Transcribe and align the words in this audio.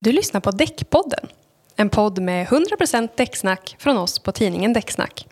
Du 0.00 0.12
lyssnar 0.12 0.40
på 0.40 0.50
Däckpodden. 0.50 1.28
En 1.76 1.90
podd 1.90 2.18
med 2.18 2.46
100% 2.46 3.08
däcksnack 3.16 3.76
från 3.78 3.98
oss 3.98 4.18
på 4.18 4.32
tidningen 4.32 4.72
Däcksnack. 4.72 5.26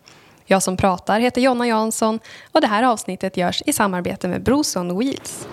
Jag 0.45 0.63
som 0.63 0.77
pratar 0.77 1.19
heter 1.19 1.41
Jonna 1.41 1.67
Jansson 1.67 2.19
och 2.51 2.61
det 2.61 2.67
här 2.67 2.83
avsnittet 2.83 3.37
görs 3.37 3.63
i 3.65 3.73
samarbete 3.73 4.27
med 4.27 4.43
Broson 4.43 4.99
Wheels. 4.99 5.47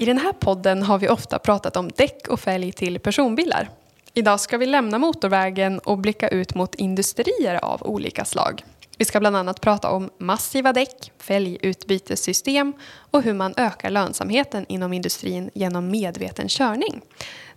I 0.00 0.04
den 0.04 0.18
här 0.18 0.32
podden 0.32 0.82
har 0.82 0.98
vi 0.98 1.08
ofta 1.08 1.38
pratat 1.38 1.76
om 1.76 1.88
däck 1.88 2.28
och 2.28 2.40
fälg 2.40 2.72
till 2.72 3.00
personbilar. 3.00 3.70
Idag 4.14 4.40
ska 4.40 4.58
vi 4.58 4.66
lämna 4.66 4.98
motorvägen 4.98 5.78
och 5.78 5.98
blicka 5.98 6.28
ut 6.28 6.54
mot 6.54 6.74
industrier 6.74 7.64
av 7.64 7.82
olika 7.82 8.24
slag. 8.24 8.64
Vi 8.98 9.04
ska 9.04 9.20
bland 9.20 9.36
annat 9.36 9.60
prata 9.60 9.90
om 9.90 10.10
massiva 10.18 10.72
däck, 10.72 11.12
fälgutbytessystem 11.18 12.72
och 13.10 13.22
hur 13.22 13.34
man 13.34 13.54
ökar 13.56 13.90
lönsamheten 13.90 14.66
inom 14.68 14.92
industrin 14.92 15.50
genom 15.54 15.90
medveten 15.90 16.48
körning. 16.48 17.00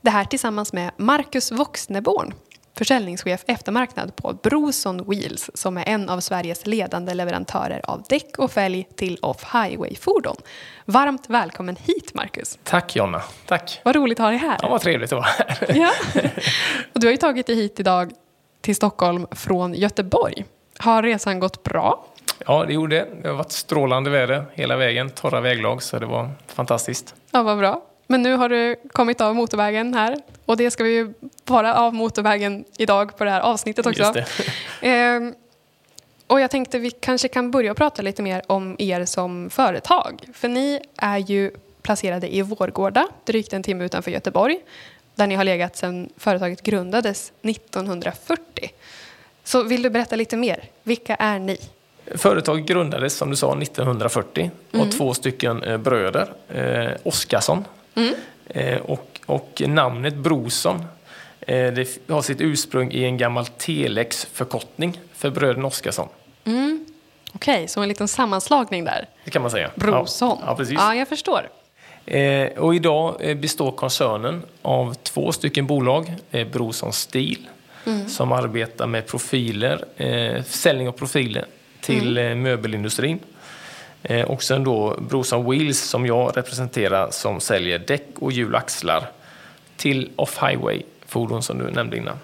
Det 0.01 0.09
här 0.09 0.25
tillsammans 0.25 0.73
med 0.73 0.91
Marcus 0.97 1.51
Voxneborn, 1.51 2.33
försäljningschef 2.77 3.43
eftermarknad 3.47 4.15
på 4.15 4.33
Broson 4.43 5.09
Wheels 5.09 5.49
som 5.53 5.77
är 5.77 5.83
en 5.87 6.09
av 6.09 6.19
Sveriges 6.19 6.65
ledande 6.65 7.13
leverantörer 7.13 7.81
av 7.83 8.03
däck 8.09 8.37
och 8.37 8.51
fälg 8.51 8.87
till 8.95 9.17
off-highway-fordon. 9.21 10.35
Varmt 10.85 11.29
välkommen 11.29 11.75
hit 11.75 12.13
Marcus. 12.13 12.59
Tack 12.63 12.95
Jonna, 12.95 13.21
tack. 13.45 13.81
Vad 13.83 13.95
roligt 13.95 14.19
att 14.19 14.23
ha 14.23 14.29
dig 14.29 14.39
här. 14.39 14.57
Ja, 14.61 14.69
vad 14.69 14.81
trevligt 14.81 15.13
att 15.13 15.19
vara 15.19 15.29
här. 15.37 15.75
Ja. 15.75 15.91
Och 16.93 16.99
du 16.99 17.07
har 17.07 17.11
ju 17.11 17.17
tagit 17.17 17.47
dig 17.47 17.55
hit 17.55 17.79
idag 17.79 18.11
till 18.61 18.75
Stockholm 18.75 19.27
från 19.31 19.73
Göteborg. 19.73 20.45
Har 20.77 21.03
resan 21.03 21.39
gått 21.39 21.63
bra? 21.63 22.05
Ja, 22.45 22.65
det 22.67 22.73
gjorde 22.73 22.95
det. 22.95 23.07
Det 23.21 23.27
har 23.27 23.35
varit 23.35 23.51
strålande 23.51 24.09
väder 24.09 24.45
hela 24.53 24.77
vägen, 24.77 25.09
torra 25.09 25.41
väglag, 25.41 25.83
så 25.83 25.99
det 25.99 26.05
var 26.05 26.31
fantastiskt. 26.47 27.15
Ja, 27.31 27.43
vad 27.43 27.57
bra. 27.57 27.81
Men 28.07 28.21
nu 28.21 28.33
har 28.35 28.49
du 28.49 28.75
kommit 28.91 29.21
av 29.21 29.35
motorvägen 29.35 29.93
här 29.93 30.17
och 30.45 30.57
det 30.57 30.71
ska 30.71 30.83
vi 30.83 30.91
ju 30.91 31.13
vara 31.45 31.75
av 31.75 31.93
motorvägen 31.93 32.65
idag 32.77 33.17
på 33.17 33.23
det 33.23 33.31
här 33.31 33.41
avsnittet 33.41 33.85
också. 33.85 34.13
Ehm, 34.81 35.33
och 36.27 36.39
jag 36.39 36.51
tänkte 36.51 36.79
vi 36.79 36.91
kanske 36.91 37.27
kan 37.27 37.51
börja 37.51 37.73
prata 37.73 38.01
lite 38.01 38.21
mer 38.21 38.41
om 38.47 38.75
er 38.79 39.05
som 39.05 39.49
företag. 39.49 40.29
För 40.33 40.47
ni 40.47 40.79
är 40.95 41.17
ju 41.17 41.51
placerade 41.81 42.35
i 42.35 42.41
Vårgårda, 42.41 43.07
drygt 43.25 43.53
en 43.53 43.63
timme 43.63 43.85
utanför 43.85 44.11
Göteborg, 44.11 44.59
där 45.15 45.27
ni 45.27 45.35
har 45.35 45.43
legat 45.43 45.77
sedan 45.77 46.09
företaget 46.17 46.63
grundades 46.63 47.31
1940. 47.41 48.71
Så 49.43 49.63
vill 49.63 49.81
du 49.81 49.89
berätta 49.89 50.15
lite 50.15 50.37
mer? 50.37 50.63
Vilka 50.83 51.15
är 51.15 51.39
ni? 51.39 51.57
Företaget 52.15 52.65
grundades, 52.65 53.17
som 53.17 53.29
du 53.29 53.35
sa, 53.35 53.57
1940 53.57 54.51
av 54.73 54.85
två 54.85 55.13
stycken 55.13 55.63
eh, 55.63 55.77
bröder, 55.77 56.33
eh, 56.49 56.91
Oskarsson. 57.03 57.65
Eh, 58.47 58.81
och, 58.81 59.19
och 59.25 59.61
namnet 59.67 60.15
Broson 60.15 60.85
eh, 61.41 61.73
det 61.73 61.99
har 62.07 62.21
sitt 62.21 62.41
ursprung 62.41 62.91
i 62.91 63.03
en 63.03 63.17
gammal 63.17 63.45
telexförkortning 63.45 64.99
för 65.13 65.29
bröderna 65.29 65.67
Oskarsson. 65.67 66.07
Okej, 67.35 67.67
så 67.67 67.81
en 67.81 67.89
liten 67.89 68.07
sammanslagning 68.07 68.85
där. 68.85 69.07
Det 69.25 69.31
kan 69.31 69.41
man 69.41 69.51
säga. 69.51 69.71
Broson. 69.75 70.37
Ja, 70.41 70.47
ja 70.47 70.55
precis. 70.55 70.75
Ja, 70.79 70.95
jag 70.95 71.07
förstår. 71.07 71.49
Eh, 72.05 72.47
och 72.47 72.75
idag 72.75 73.15
eh, 73.19 73.37
består 73.37 73.71
koncernen 73.71 74.43
av 74.61 74.93
två 74.93 75.31
stycken 75.31 75.67
bolag. 75.67 76.13
Eh, 76.31 76.47
Broson 76.47 76.93
Steel 76.93 77.37
som 78.07 78.31
arbetar 78.31 78.87
med 78.87 79.07
profiler, 79.07 79.85
eh, 79.97 80.43
försäljning 80.43 80.87
av 80.87 80.91
profiler 80.91 81.45
till 81.81 82.17
eh, 82.17 82.35
möbelindustrin. 82.35 83.19
Eh, 84.03 84.25
och 84.25 84.43
sen 84.43 84.63
då 84.63 84.97
Broson 85.09 85.49
Wheels 85.51 85.79
som 85.79 86.05
jag 86.05 86.37
representerar 86.37 87.11
som 87.11 87.39
säljer 87.39 87.79
däck 87.79 88.07
och 88.15 88.31
hjul 88.31 88.53
och 88.53 88.59
axlar 88.59 89.07
till 89.77 90.09
off-highway-fordon 90.15 91.41
som 91.41 91.57
du 91.57 91.71
nämnde 91.71 91.97
innan. 91.97 92.17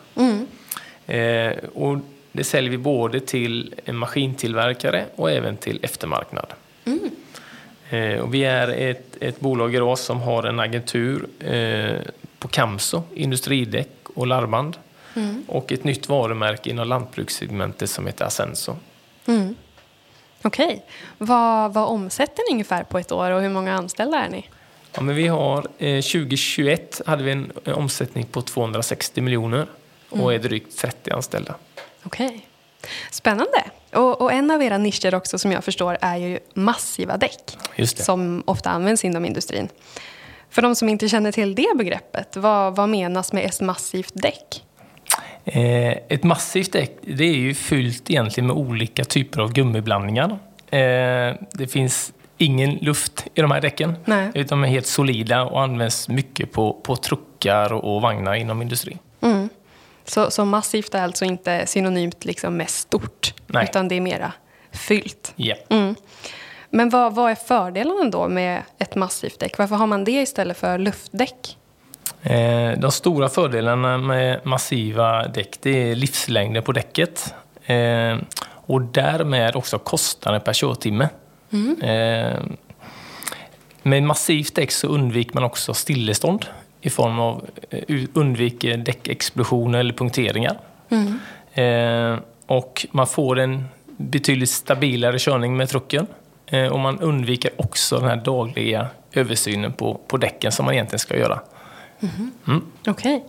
Eh, 1.07 1.53
och 1.73 1.97
det 2.31 2.43
säljer 2.43 2.71
vi 2.71 2.77
både 2.77 3.19
till 3.19 3.75
en 3.85 3.95
maskintillverkare 3.95 5.05
och 5.15 5.31
även 5.31 5.57
till 5.57 5.79
eftermarknad. 5.81 6.53
Eh, 7.89 8.19
och 8.19 8.33
vi 8.33 8.43
är 8.43 8.67
ett, 8.67 9.17
ett 9.19 9.39
bolag 9.39 9.75
idag 9.75 9.99
som 9.99 10.21
har 10.21 10.43
en 10.43 10.59
agentur 10.59 11.27
eh, 11.39 11.95
på 12.39 12.47
Camso, 12.47 13.03
industridäck 13.15 13.89
och 14.15 14.27
larmband. 14.27 14.77
Och 15.47 15.71
ett 15.71 15.83
nytt 15.83 16.09
varumärke 16.09 16.69
inom 16.69 16.87
lantbrukssegmentet 16.87 17.89
som 17.89 18.05
heter 18.07 18.25
Asenso. 18.25 18.75
Okej. 20.41 20.85
Vad, 21.17 21.73
vad 21.73 21.87
omsätter 21.87 22.43
ni 22.49 22.53
ungefär 22.53 22.83
på 22.83 22.99
ett 22.99 23.11
år 23.11 23.31
och 23.31 23.41
hur 23.41 23.49
många 23.49 23.73
anställda 23.73 24.17
är 24.17 24.29
ni? 24.29 24.49
Ja, 24.93 25.01
men 25.01 25.15
vi 25.15 25.27
har, 25.27 25.57
eh, 25.77 26.01
2021 26.01 27.01
hade 27.05 27.23
vi 27.23 27.31
en, 27.31 27.51
en 27.63 27.73
omsättning 27.73 28.25
på 28.25 28.41
260 28.41 29.21
miljoner 29.21 29.67
och 30.09 30.33
är 30.33 30.39
drygt 30.39 30.77
30 30.77 31.11
anställda. 31.11 31.55
Okej. 32.03 32.45
Spännande. 33.11 33.63
Och, 33.93 34.21
och 34.21 34.31
en 34.31 34.51
av 34.51 34.63
era 34.63 34.77
nischer 34.77 35.15
också 35.15 35.39
som 35.39 35.51
jag 35.51 35.63
förstår 35.63 35.97
är 36.01 36.17
ju 36.17 36.39
massiva 36.53 37.17
däck. 37.17 37.57
Som 38.03 38.43
ofta 38.45 38.69
används 38.69 39.05
inom 39.05 39.25
industrin. 39.25 39.69
För 40.49 40.61
de 40.61 40.75
som 40.75 40.89
inte 40.89 41.09
känner 41.09 41.31
till 41.31 41.55
det 41.55 41.77
begreppet, 41.77 42.37
vad, 42.37 42.75
vad 42.75 42.89
menas 42.89 43.33
med 43.33 43.45
ett 43.45 43.61
massivt 43.61 44.11
däck? 44.13 44.63
Eh, 45.45 45.91
ett 46.09 46.23
massivt 46.23 46.71
däck 46.71 46.91
det 47.01 47.23
är 47.23 47.35
ju 47.35 47.53
fyllt 47.53 48.09
egentligen 48.09 48.47
med 48.47 48.55
olika 48.55 49.03
typer 49.03 49.41
av 49.41 49.53
gummiblandningar. 49.53 50.39
Eh, 50.69 51.35
det 51.51 51.71
finns 51.71 52.13
ingen 52.37 52.75
luft 52.75 53.27
i 53.33 53.41
de 53.41 53.51
här 53.51 53.61
däcken. 53.61 53.95
Nej. 54.05 54.31
Utan 54.33 54.61
de 54.61 54.67
är 54.67 54.71
helt 54.71 54.87
solida 54.87 55.43
och 55.43 55.61
används 55.61 56.09
mycket 56.09 56.51
på, 56.51 56.73
på 56.73 56.95
truckar 56.95 57.73
och, 57.73 58.01
vagnar 58.01 58.33
inom 58.33 58.61
industrin. 58.61 58.99
Så, 60.05 60.31
så 60.31 60.45
massivt 60.45 60.95
är 60.95 61.03
alltså 61.03 61.25
inte 61.25 61.65
synonymt 61.65 62.25
liksom 62.25 62.57
med 62.57 62.69
stort, 62.69 63.33
Nej. 63.47 63.67
utan 63.69 63.87
det 63.87 63.95
är 63.95 64.01
mera 64.01 64.33
fyllt. 64.71 65.33
Ja. 65.35 65.55
Men 66.69 66.89
vad, 66.89 67.15
vad 67.15 67.31
är 67.31 67.35
fördelarna 67.35 68.09
då 68.09 68.27
med 68.27 68.63
ett 68.77 68.95
massivt 68.95 69.39
däck? 69.39 69.57
Varför 69.57 69.75
har 69.75 69.87
man 69.87 70.03
det 70.03 70.21
istället 70.21 70.57
för 70.57 70.77
luftdäck? 70.77 71.57
Eh, 72.21 72.79
de 72.79 72.91
stora 72.91 73.29
fördelarna 73.29 73.97
med 73.97 74.45
massiva 74.45 75.27
däck 75.27 75.57
det 75.61 75.91
är 75.91 75.95
livslängden 75.95 76.63
på 76.63 76.71
däcket. 76.71 77.33
Eh, 77.65 78.17
och 78.43 78.81
därmed 78.81 79.55
också 79.55 79.79
kostnaden 79.79 80.41
per 80.41 80.53
körtimme. 80.53 81.09
Eh, 81.81 82.39
med 83.83 84.03
massivt 84.03 84.55
däck 84.55 84.71
så 84.71 84.87
undviker 84.87 85.33
man 85.33 85.43
också 85.43 85.73
stillestånd 85.73 86.45
i 86.81 86.89
form 86.89 87.19
av 87.19 87.45
undviker 88.13 88.77
däckexplosioner 88.77 89.79
eller 89.79 89.93
punkteringar. 89.93 90.57
Eh, 91.53 92.19
och 92.45 92.85
man 92.91 93.07
får 93.07 93.39
en 93.39 93.65
betydligt 93.97 94.49
stabilare 94.49 95.19
körning 95.19 95.57
med 95.57 95.69
trucken. 95.69 96.07
Och 96.71 96.79
man 96.79 96.99
undviker 96.99 97.51
också 97.57 97.99
den 97.99 98.09
här 98.09 98.15
dagliga 98.15 98.87
översynen 99.13 99.73
på, 99.73 99.99
på 100.07 100.17
däcken 100.17 100.51
som 100.51 100.65
man 100.65 100.73
egentligen 100.73 100.99
ska 100.99 101.17
göra. 101.17 101.39
Okej. 102.87 103.25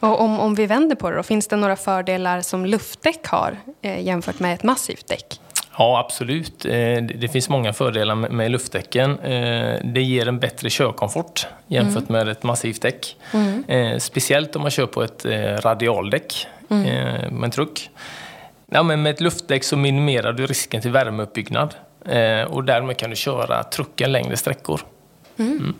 Och 0.00 0.20
om, 0.20 0.40
om 0.40 0.54
vi 0.54 0.66
vänder 0.66 0.96
på 0.96 1.10
det 1.10 1.16
då, 1.16 1.22
finns 1.22 1.48
det 1.48 1.56
några 1.56 1.76
fördelar 1.76 2.40
som 2.40 2.66
luftdäck 2.66 3.26
har 3.26 3.56
eh, 3.82 4.00
jämfört 4.00 4.38
med 4.40 4.54
ett 4.54 4.62
massivt 4.62 5.08
däck? 5.08 5.40
Ja, 5.78 5.98
absolut. 6.06 6.64
Eh, 6.64 6.72
Det 7.14 7.32
finns 7.32 7.48
många 7.48 7.72
fördelar 7.72 8.14
med- 8.14 8.50
luftdäcken. 8.50 9.18
Eh, 9.18 9.76
Det 9.84 10.02
ger 10.02 10.28
en 10.28 10.38
bättre 10.38 10.68
körkomfort 10.70 11.46
jämfört 11.66 12.08
med 12.08 12.28
ett 12.28 12.42
massivt 12.42 12.82
däck. 12.82 13.16
Eh, 13.68 13.98
Speciellt 13.98 14.56
om 14.56 14.62
man 14.62 14.70
kör 14.70 14.86
på 14.86 15.02
ett 15.02 15.24
radialdäck 15.64 16.46
eh, 16.70 16.76
med 17.30 17.44
en 17.44 17.50
truck. 17.50 17.90
Ja, 18.70 18.82
men 18.82 19.02
med 19.02 19.10
ett 19.14 19.20
luftdäck 19.20 19.64
så 19.64 19.76
minimerar 19.76 20.32
du 20.32 20.46
risken 20.46 20.80
till 20.82 20.90
värmeuppbyggnad 20.90 21.74
och 22.48 22.64
därmed 22.64 22.96
kan 22.96 23.10
du 23.10 23.16
köra 23.16 23.62
trucken 23.64 24.12
längre 24.12 24.36
sträckor. 24.36 24.80
Mm. 25.38 25.74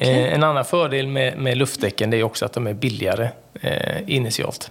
Eh, 0.00 0.34
En 0.34 0.42
annan 0.42 0.64
fördel 0.64 1.06
med, 1.06 1.38
med 1.38 1.56
luftdäcken 1.56 2.12
är 2.12 2.22
också 2.22 2.44
att 2.44 2.52
de 2.52 2.66
är 2.66 2.74
billigare 2.74 3.28
eh, 3.60 3.96
initialt. 4.06 4.70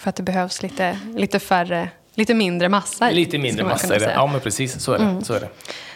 För 0.00 0.08
att 0.10 0.16
det 0.16 0.22
behövs 0.22 0.62
lite, 0.62 0.98
lite 1.16 1.38
färre, 1.38 1.88
lite 2.14 2.34
mindre 2.34 2.68
massa 2.68 3.10
i, 3.10 3.14
Lite 3.14 3.38
mindre 3.38 3.64
massa 3.64 3.94
är 3.94 4.00
det. 4.00 4.12
Ja, 4.14 4.26
men 4.26 4.40
precis. 4.40 4.80
Så 4.80 4.92
är 4.92 4.98
det. 4.98 5.24
Så 5.24 5.34
är 5.34 5.40
det. 5.40 5.48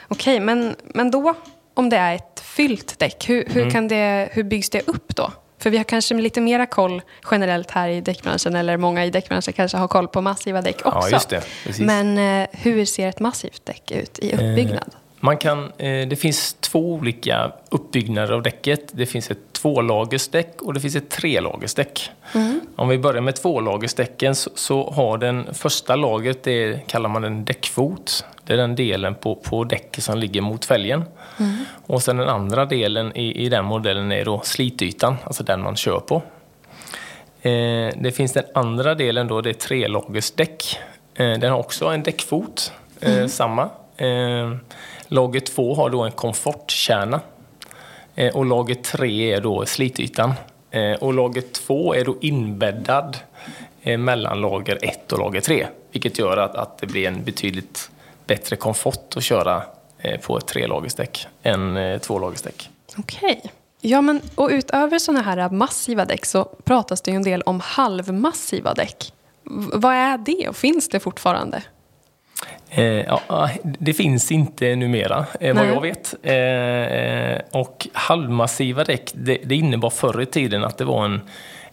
Okej, 0.08 0.40
men, 0.40 0.76
men 0.84 1.10
då 1.10 1.34
om 1.74 1.88
det 1.90 1.96
är 1.96 2.14
ett 2.14 2.40
fyllt 2.44 2.98
däck, 2.98 3.28
hur, 3.28 3.42
Mm. 3.50 3.52
hur, 3.64 3.70
kan 3.70 3.88
det, 3.88 4.28
hur 4.32 4.42
byggs 4.42 4.70
det 4.70 4.88
upp 4.88 5.16
då? 5.16 5.32
För 5.58 5.70
vi 5.70 5.76
har 5.76 5.84
kanske 5.84 6.14
lite 6.14 6.40
mera 6.40 6.66
koll 6.66 7.02
generellt 7.30 7.70
här 7.70 7.88
i 7.88 8.00
däckbranschen, 8.00 8.56
eller 8.56 8.76
många 8.76 9.04
i 9.04 9.10
däckbranschen 9.10 9.52
kanske 9.52 9.76
har 9.78 9.88
koll 9.88 10.08
på 10.08 10.20
massiva 10.20 10.62
däck 10.62 10.86
också. 10.86 10.98
Ja, 11.02 11.08
just 11.10 11.28
det. 11.28 11.42
Precis. 11.64 11.86
Men 11.86 12.18
eh, 12.42 12.48
hur 12.52 12.84
ser 12.84 13.08
ett 13.08 13.20
massivt 13.20 13.66
däck 13.66 13.90
ut 13.90 14.18
i 14.18 14.32
uppbyggnad? 14.32 14.90
Man 15.24 15.36
kan, 15.36 15.72
eh, 15.78 16.08
det 16.08 16.16
finns 16.16 16.54
två 16.54 16.92
olika 16.92 17.52
uppbyggnader 17.68 18.32
av 18.32 18.42
däcket. 18.42 18.90
Det 18.92 19.06
finns 19.06 19.30
ett 19.30 19.52
tvålagersdäck 19.52 20.62
och 20.62 20.74
det 20.74 20.80
finns 20.80 20.96
ett 20.96 21.10
trelagersdäck. 21.10 22.10
Mm. 22.34 22.60
Om 22.76 22.88
vi 22.88 22.98
börjar 22.98 23.20
med 23.20 23.36
tvålagersdäcken 23.36 24.34
så, 24.34 24.50
så, 24.54 24.90
har 24.90 25.18
den 25.18 25.54
första 25.54 25.96
lagret, 25.96 26.42
det 26.42 26.86
kallar 26.86 27.08
man 27.08 27.24
en 27.24 27.44
däckfot. 27.44 28.24
Det 28.44 28.52
är 28.52 28.56
den 28.56 28.74
delen 28.74 29.14
på, 29.14 29.34
på 29.34 29.64
däcket 29.64 30.04
som 30.04 30.18
ligger 30.18 30.40
mot 30.40 30.64
fälgen. 30.64 31.04
Mm. 31.38 31.56
Och 31.86 32.02
sen 32.02 32.16
den 32.16 32.28
andra 32.28 32.64
delen 32.64 33.16
i, 33.16 33.44
i 33.44 33.48
den 33.48 33.64
modellen 33.64 34.12
är 34.12 34.24
då 34.24 34.40
slitytan, 34.44 35.16
alltså 35.24 35.44
den 35.44 35.62
man 35.62 35.76
kör 35.76 36.00
på. 36.00 36.22
Eh, 37.42 37.92
det 37.96 38.16
finns 38.16 38.32
den 38.32 38.44
andra 38.54 38.94
delen 38.94 39.28
då, 39.28 39.40
det 39.40 39.50
är 39.50 39.54
trelagersdäck. 39.54 40.78
Eh, 41.14 41.38
den 41.38 41.52
har 41.52 41.58
också 41.58 41.86
en 41.86 42.02
däckfot, 42.02 42.72
eh, 43.00 43.14
mm. 43.14 43.28
samma. 43.28 43.70
Lager 45.12 45.40
2 45.40 45.74
har 45.74 45.90
då 45.90 46.02
en 46.02 46.12
komfortkärna. 46.12 47.20
Eh, 48.14 48.36
och 48.36 48.46
lager 48.46 48.74
3 48.74 49.32
är 49.32 49.40
då 49.40 49.66
slitytan. 49.66 50.32
Eh, 50.70 50.92
och 50.92 51.14
lager 51.14 51.40
2 51.40 51.94
är 51.94 52.04
då 52.04 52.16
inbäddad 52.20 53.16
eh, 53.82 53.98
mellan 53.98 54.40
lager 54.40 54.78
1 54.82 55.12
och 55.12 55.18
lager 55.18 55.40
3. 55.40 55.66
Vilket 55.90 56.18
gör 56.18 56.36
att, 56.36 56.54
att 56.54 56.78
det 56.78 56.86
blir 56.86 57.08
en 57.08 57.24
betydligt 57.24 57.90
bättre 58.26 58.56
komfort 58.56 59.16
att 59.16 59.22
köra 59.22 59.62
på 60.22 60.38
ett 60.38 60.46
trelagersdäck 60.46 61.26
än 61.42 62.00
tvålagersdäck. 62.00 62.70
Okej. 62.96 63.38
Okay. 63.38 63.50
Ja, 63.80 64.00
men 64.00 64.20
och 64.34 64.48
utöver 64.52 64.98
sådana 64.98 65.22
här 65.22 65.50
massiva 65.50 66.04
däck 66.04 66.26
så 66.26 66.44
pratas 66.44 67.02
det 67.02 67.10
ju 67.10 67.16
en 67.16 67.22
del 67.22 67.42
om 67.42 67.60
halvmassiva 67.60 68.74
däck. 68.74 69.12
vad 69.72 69.94
är 69.94 70.18
det 70.18 70.48
och 70.48 70.56
finns 70.56 70.88
det 70.88 71.00
fortfarande? 71.00 71.62
Eh, 72.74 72.84
ja, 72.84 73.50
det 73.62 73.92
finns 73.92 74.32
inte 74.32 74.76
numera, 74.76 75.26
eh, 75.40 75.54
vad 75.54 75.66
jag 75.66 75.80
vet. 75.80 76.14
Eh, 76.22 77.60
och 77.60 77.88
halvmassiva 77.92 78.84
däck, 78.84 79.10
det, 79.14 79.38
det 79.44 79.54
innebar 79.54 79.90
förr 79.90 80.22
i 80.22 80.26
tiden 80.26 80.64
att 80.64 80.78
det 80.78 80.84
var 80.84 81.04
en, 81.04 81.20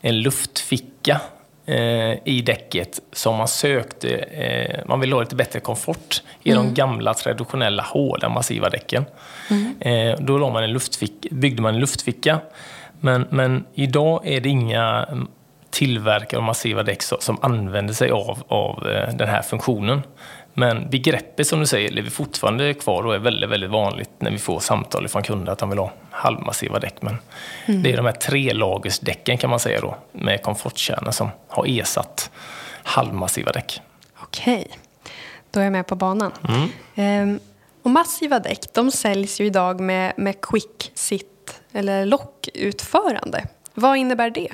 en 0.02 0.22
luftficka 0.22 1.22
eh, 1.66 2.18
i 2.24 2.44
däcket 2.46 3.02
som 3.12 3.36
man 3.36 3.48
sökte. 3.48 4.18
Eh, 4.18 4.80
man 4.86 5.00
ville 5.00 5.16
ha 5.16 5.22
lite 5.22 5.36
bättre 5.36 5.60
komfort 5.60 6.22
i 6.44 6.52
mm. 6.52 6.66
de 6.66 6.74
gamla 6.74 7.14
traditionella 7.14 7.84
hårda 7.84 8.30
massiva 8.30 8.70
däcken. 8.70 9.06
Mm. 9.50 9.76
Eh, 9.80 10.20
då 10.20 10.38
la 10.38 10.50
man 10.50 10.64
en 10.64 10.80
byggde 11.32 11.62
man 11.62 11.74
en 11.74 11.80
luftficka. 11.80 12.40
Men, 13.00 13.28
men 13.30 13.66
idag 13.74 14.28
är 14.28 14.42
det 14.42 14.50
inga 14.50 15.08
tillverkare 15.70 16.38
av 16.38 16.44
massiva 16.44 16.84
däck 16.84 17.02
som 17.02 17.38
använder 17.42 17.94
sig 17.94 18.12
av, 18.12 18.44
av 18.48 18.84
den 19.14 19.28
här 19.28 19.42
funktionen. 19.42 20.02
Men 20.54 20.90
begreppet 20.90 21.48
som 21.48 21.60
du 21.60 21.66
säger 21.66 21.90
lever 21.90 22.10
fortfarande 22.10 22.74
kvar 22.74 23.04
och 23.04 23.16
är 23.16 23.20
väldigt, 23.20 23.50
väldigt 23.50 23.70
vanligt 23.70 24.10
när 24.18 24.32
vi 24.32 24.38
får 24.38 24.60
samtal 24.60 25.08
från 25.08 25.24
kunder 25.24 25.52
att 25.52 25.60
de 25.60 25.70
vill 25.70 25.80
ha 25.80 25.92
halvmassiva 26.12 26.80
däck. 26.80 26.96
Men 27.02 27.18
mm. 27.66 27.84
det 27.84 27.94
är 27.94 27.98
de 27.98 28.06
här 28.06 28.14
trelagersdäcken 28.14 29.38
kan 29.38 29.50
man 29.50 29.60
säga 29.60 29.82
då 29.82 29.98
med 30.12 30.44
komfortkärna 30.44 31.12
som 31.12 31.30
har 31.48 31.66
ersatt 31.80 32.32
halvmassiva 32.84 33.52
däck. 33.52 33.82
Okej, 34.20 34.68
då 35.52 35.60
är 35.60 35.64
jag 35.64 35.72
med 35.72 35.88
på 35.88 35.96
banan. 35.96 36.32
Mm. 36.48 36.70
Ehm, 36.96 37.40
och 37.84 37.92
massiva 37.92 38.40
däck 38.40 38.74
de 38.74 38.92
säljs 38.92 39.42
ju 39.42 39.46
idag 39.46 39.80
med, 39.80 40.14
med 40.18 40.42
quick 40.42 40.92
sit 40.94 41.62
eller 41.74 42.06
lockutförande. 42.06 43.48
Vad 43.74 43.98
innebär 43.98 44.30
det? 44.30 44.50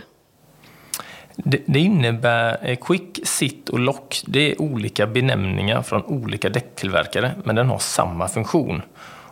Det, 1.36 1.62
det 1.66 1.80
innebär 1.80 2.58
eh, 2.62 2.76
Quick, 2.76 3.20
Sit 3.24 3.70
och 3.70 3.80
Lock. 3.80 4.22
Det 4.26 4.52
är 4.52 4.62
olika 4.62 5.08
benämningar 5.08 5.82
från 5.82 6.04
olika 6.06 6.50
däcktillverkare, 6.50 7.32
men 7.44 7.56
den 7.56 7.70
har 7.70 7.80
samma 7.80 8.28
funktion. 8.28 8.82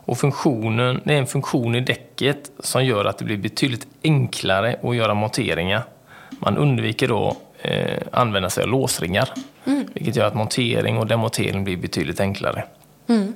Och 0.05 0.17
funktionen, 0.17 1.01
det 1.03 1.13
är 1.13 1.17
en 1.17 1.27
funktion 1.27 1.75
i 1.75 1.81
däcket 1.81 2.51
som 2.59 2.85
gör 2.85 3.05
att 3.05 3.17
det 3.17 3.25
blir 3.25 3.37
betydligt 3.37 3.87
enklare 4.03 4.75
att 4.83 4.95
göra 4.95 5.13
monteringar. 5.13 5.83
Man 6.29 6.57
undviker 6.57 7.07
då 7.07 7.37
eh, 7.61 8.01
använda 8.11 8.49
sig 8.49 8.63
av 8.63 8.69
låsringar, 8.69 9.29
mm. 9.65 9.87
vilket 9.93 10.15
gör 10.15 10.27
att 10.27 10.35
montering 10.35 10.97
och 10.97 11.07
demontering 11.07 11.63
blir 11.63 11.77
betydligt 11.77 12.19
enklare. 12.19 12.63
Mm. 13.07 13.33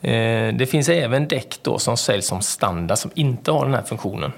Eh, 0.00 0.54
det 0.58 0.66
finns 0.66 0.88
även 0.88 1.28
däck 1.28 1.58
då 1.62 1.78
som 1.78 1.96
säljs 1.96 2.26
som 2.26 2.40
standard 2.40 2.98
som 2.98 3.10
inte 3.14 3.50
har 3.50 3.64
den 3.64 3.74
här 3.74 3.82
funktionen. 3.82 4.32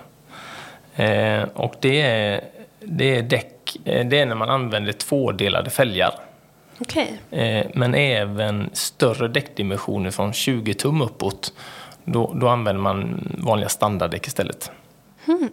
Eh, 0.96 1.42
och 1.42 1.74
det 1.80 2.00
är, 2.00 2.40
det 2.80 3.16
är 3.16 3.22
däck 3.22 3.57
Eh, 3.84 4.06
det 4.06 4.20
är 4.20 4.26
när 4.26 4.34
man 4.34 4.50
använder 4.50 4.92
tvådelade 4.92 5.70
fälgar. 5.70 6.14
Okay. 6.80 7.06
Eh, 7.30 7.66
men 7.74 7.94
även 7.94 8.70
större 8.72 9.28
däckdimensioner 9.28 10.10
från 10.10 10.32
20 10.32 10.74
tum 10.74 11.02
uppåt. 11.02 11.52
Då, 12.04 12.32
då 12.34 12.48
använder 12.48 12.82
man 12.82 13.28
vanliga 13.38 13.68
standarddäck 13.68 14.26
istället. 14.26 14.70
Hmm. 15.24 15.48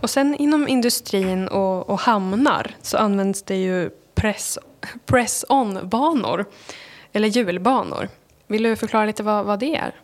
Och 0.00 0.10
sen 0.10 0.34
inom 0.34 0.68
industrin 0.68 1.48
och, 1.48 1.90
och, 1.90 2.00
hamnar 2.00 2.70
så 2.82 2.96
används 2.96 3.42
det 3.42 3.56
ju 3.56 3.90
press-on-banor. 5.06 6.44
eller 7.12 7.28
hjulbanor. 7.28 8.08
Vill 8.46 8.62
du 8.62 8.76
förklara 8.76 9.06
lite 9.06 9.22
vad, 9.22 9.44
vad 9.44 9.58
det 9.60 9.76
är? 9.76 9.94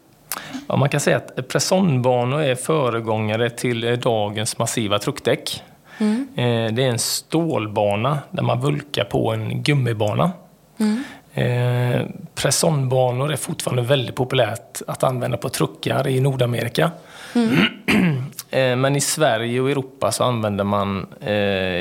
Ja, 0.68 0.76
man 0.76 0.88
kan 0.88 1.00
säga 1.00 1.16
att 1.16 1.48
press-on-banor 1.48 2.40
är 2.40 2.54
föregångare 2.54 3.50
till 3.50 4.00
dagens 4.00 4.58
massiva 4.58 4.98
truckdäck. 4.98 5.62
Mm. 5.98 6.26
Det 6.74 6.84
är 6.84 6.90
en 6.90 6.98
stålbana 6.98 8.18
där 8.30 8.42
man 8.42 8.60
vulkar 8.60 9.04
på 9.04 9.32
en 9.32 9.62
gummibana. 9.62 10.32
Mm. 10.78 11.04
Eh, 11.36 12.06
Pressonbanor 12.34 13.32
är 13.32 13.36
fortfarande 13.36 13.82
väldigt 13.82 14.14
populärt 14.14 14.82
att 14.86 15.04
använda 15.04 15.36
på 15.36 15.48
truckar 15.48 16.08
i 16.08 16.20
Nordamerika. 16.20 16.90
Mm. 17.34 17.56
Eh, 18.50 18.76
men 18.76 18.96
i 18.96 19.00
Sverige 19.00 19.60
och 19.60 19.70
Europa 19.70 20.12
så 20.12 20.24
använder 20.24 20.64
man 20.64 21.06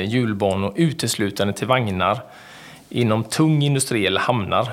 hjulbanor 0.06 0.72
uteslutande 0.76 1.52
till 1.52 1.66
vagnar 1.66 2.20
inom 2.88 3.24
tung 3.24 3.62
industri 3.62 4.06
eller 4.06 4.20
hamnar. 4.20 4.68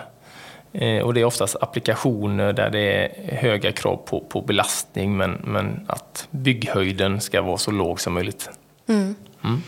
Och 1.04 1.14
det 1.14 1.22
är 1.22 1.26
oftast 1.26 1.56
applikationer 1.62 2.54
där 2.54 2.70
det 2.70 2.80
är 2.80 3.36
höga 3.36 3.72
krav 3.72 3.96
på, 3.96 4.20
på 4.20 4.42
belastning 4.42 5.18
men, 5.18 5.32
men 5.44 5.86
att 5.88 6.28
bygghöjden 6.32 7.22
ska 7.22 7.42
vara 7.42 7.58
så 7.58 7.72
låg 7.72 8.02
som 8.02 8.14
möjligt. 8.14 8.50
Mm. 8.88 9.16
Mm. 9.44 9.62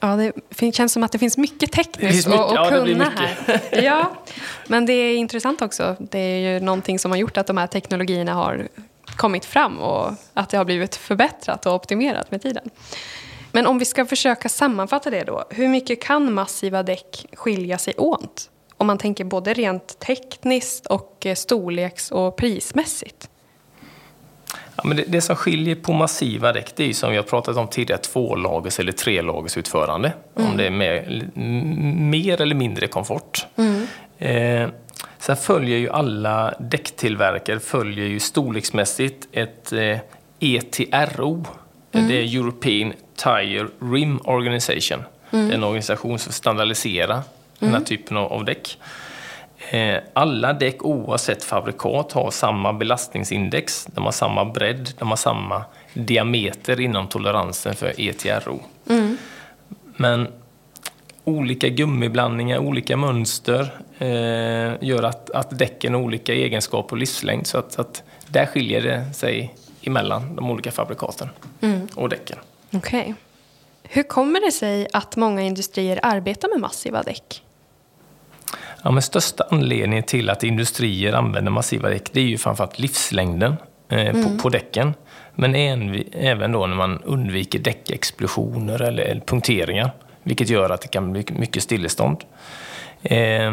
Ja, 0.00 0.32
det 0.48 0.72
känns 0.72 0.92
som 0.92 1.02
att 1.02 1.12
det 1.12 1.18
finns 1.18 1.36
mycket 1.36 1.72
tekniskt 1.72 2.28
att 2.28 2.34
ja, 2.34 2.68
kunna 2.70 3.12
här. 3.16 3.60
Ja, 3.82 4.12
men 4.66 4.86
det 4.86 4.92
är 4.92 5.16
intressant 5.16 5.62
också. 5.62 5.96
Det 5.98 6.18
är 6.18 6.52
ju 6.52 6.60
någonting 6.60 6.98
som 6.98 7.10
har 7.10 7.18
gjort 7.18 7.36
att 7.36 7.46
de 7.46 7.56
här 7.56 7.66
teknologierna 7.66 8.34
har 8.34 8.68
kommit 9.16 9.44
fram 9.44 9.78
och 9.78 10.12
att 10.34 10.50
det 10.50 10.56
har 10.56 10.64
blivit 10.64 10.96
förbättrat 10.96 11.66
och 11.66 11.74
optimerat 11.74 12.30
med 12.30 12.42
tiden. 12.42 12.70
Men 13.52 13.66
om 13.66 13.78
vi 13.78 13.84
ska 13.84 14.06
försöka 14.06 14.48
sammanfatta 14.48 15.10
det 15.10 15.24
då. 15.24 15.44
Hur 15.50 15.68
mycket 15.68 16.02
kan 16.02 16.34
massiva 16.34 16.82
däck 16.82 17.26
skilja 17.32 17.78
sig 17.78 17.94
åt? 17.96 18.50
Om 18.76 18.86
man 18.86 18.98
tänker 18.98 19.24
både 19.24 19.54
rent 19.54 19.98
tekniskt 19.98 20.86
och 20.86 21.26
storleks 21.36 22.10
och 22.10 22.36
prismässigt. 22.36 23.30
Ja, 24.76 24.82
men 24.84 24.96
det, 24.96 25.04
det, 25.06 25.20
som 25.20 25.36
skiljer 25.36 25.74
på 25.74 25.92
massiva 25.92 26.52
däck 26.52 26.72
det 26.76 26.82
är 26.82 26.86
ju 26.86 26.94
som 26.94 27.10
vi 27.10 27.16
har 27.16 27.24
pratat 27.24 27.56
om 27.56 27.68
tidigare 27.68 28.00
tvålagers 28.00 28.80
eller 28.80 28.92
trelagers 28.92 29.56
utförande. 29.56 30.12
Mm. 30.36 30.50
Om 30.50 30.56
det 30.56 30.66
är 30.66 30.70
mer, 30.70 31.28
mer, 32.00 32.40
eller 32.40 32.54
mindre 32.54 32.86
komfort. 32.86 33.46
Mm. 33.56 33.86
Eh, 34.18 34.68
sen 35.18 35.36
följer 35.36 35.78
ju 35.78 35.90
alla 35.90 36.54
däcktillverkare 36.60 37.60
följer 37.60 38.06
ju 38.06 38.20
storleksmässigt 38.20 39.28
ett 39.32 39.72
eh, 39.72 39.98
ETRO. 40.40 41.44
Mm. 41.92 42.08
Det 42.08 42.14
är 42.14 42.36
European 42.36 42.92
Tire 43.16 43.66
Rim 43.80 44.20
Organization. 44.24 45.02
Mm. 45.30 45.48
Det 45.48 45.54
är 45.54 45.56
en 45.56 45.64
organisation 45.64 46.18
som 46.18 46.32
standardiserar 46.32 47.22
den 47.58 47.68
här 47.68 47.76
mm. 47.76 47.84
typen 47.84 48.16
av, 48.16 48.32
av 48.32 48.44
däck. 48.44 48.78
Eh, 49.70 49.98
alla 50.12 50.52
däck 50.52 50.84
oavsett 50.84 51.44
fabrikat 51.44 52.12
har 52.12 52.30
samma 52.30 52.72
belastningsindex, 52.72 53.86
de 53.94 54.04
har 54.04 54.12
samma 54.12 54.44
bredd, 54.44 54.88
de 54.98 55.08
har 55.08 55.16
samma 55.16 55.64
diameter 55.94 56.80
inom 56.80 57.08
toleransen 57.08 57.74
för 57.74 58.00
ETRO. 58.00 58.60
Mm. 58.88 59.16
Men 59.96 60.28
olika 61.24 61.68
gummiblandningar, 61.68 62.58
olika 62.58 62.96
mönster 62.96 63.74
eh, 63.98 64.88
gör 64.88 65.02
att, 65.02 65.30
att 65.30 65.58
däcken 65.58 65.94
har 65.94 66.00
olika 66.00 66.34
egenskaper 66.34 66.92
och 66.92 66.98
livslängd. 66.98 67.46
Så 67.46 67.58
att, 67.58 67.78
att 67.78 68.02
där 68.26 68.46
skiljer 68.46 68.82
det 68.82 69.14
sig 69.14 69.54
emellan 69.82 70.36
de 70.36 70.50
olika 70.50 70.70
fabrikaten 70.70 71.28
mm. 71.60 71.88
och 71.94 72.08
däcken. 72.08 72.38
Okay. 72.72 73.14
Hur 73.82 74.02
kommer 74.02 74.40
det 74.46 74.52
sig 74.52 74.88
att 74.92 75.16
många 75.16 75.42
industrier 75.42 76.00
arbetar 76.02 76.48
med 76.48 76.60
massiva 76.60 77.02
däck? 77.02 77.42
Ja, 78.86 78.90
men 78.90 79.02
största 79.02 79.44
anledningen 79.50 80.04
till 80.04 80.30
att 80.30 80.44
industrier 80.44 81.12
använder 81.12 81.52
massiva 81.52 81.88
däck 81.88 82.12
det 82.12 82.20
är 82.20 82.24
ju 82.24 82.38
framförallt 82.38 82.78
livslängden 82.78 83.56
eh, 83.88 84.06
mm. 84.06 84.22
på, 84.22 84.42
på 84.42 84.48
däcken. 84.48 84.94
Men 85.34 85.54
en, 85.54 86.04
även 86.12 86.52
då 86.52 86.66
när 86.66 86.76
man 86.76 87.02
undviker 87.02 87.58
däckexplosioner 87.58 88.82
eller, 88.82 89.02
eller 89.02 89.20
punkteringar. 89.20 89.90
Vilket 90.22 90.48
gör 90.48 90.70
att 90.70 90.80
det 90.80 90.88
kan 90.88 91.12
bli 91.12 91.24
mycket 91.28 91.62
stillestånd. 91.62 92.24
Eh, 93.02 93.52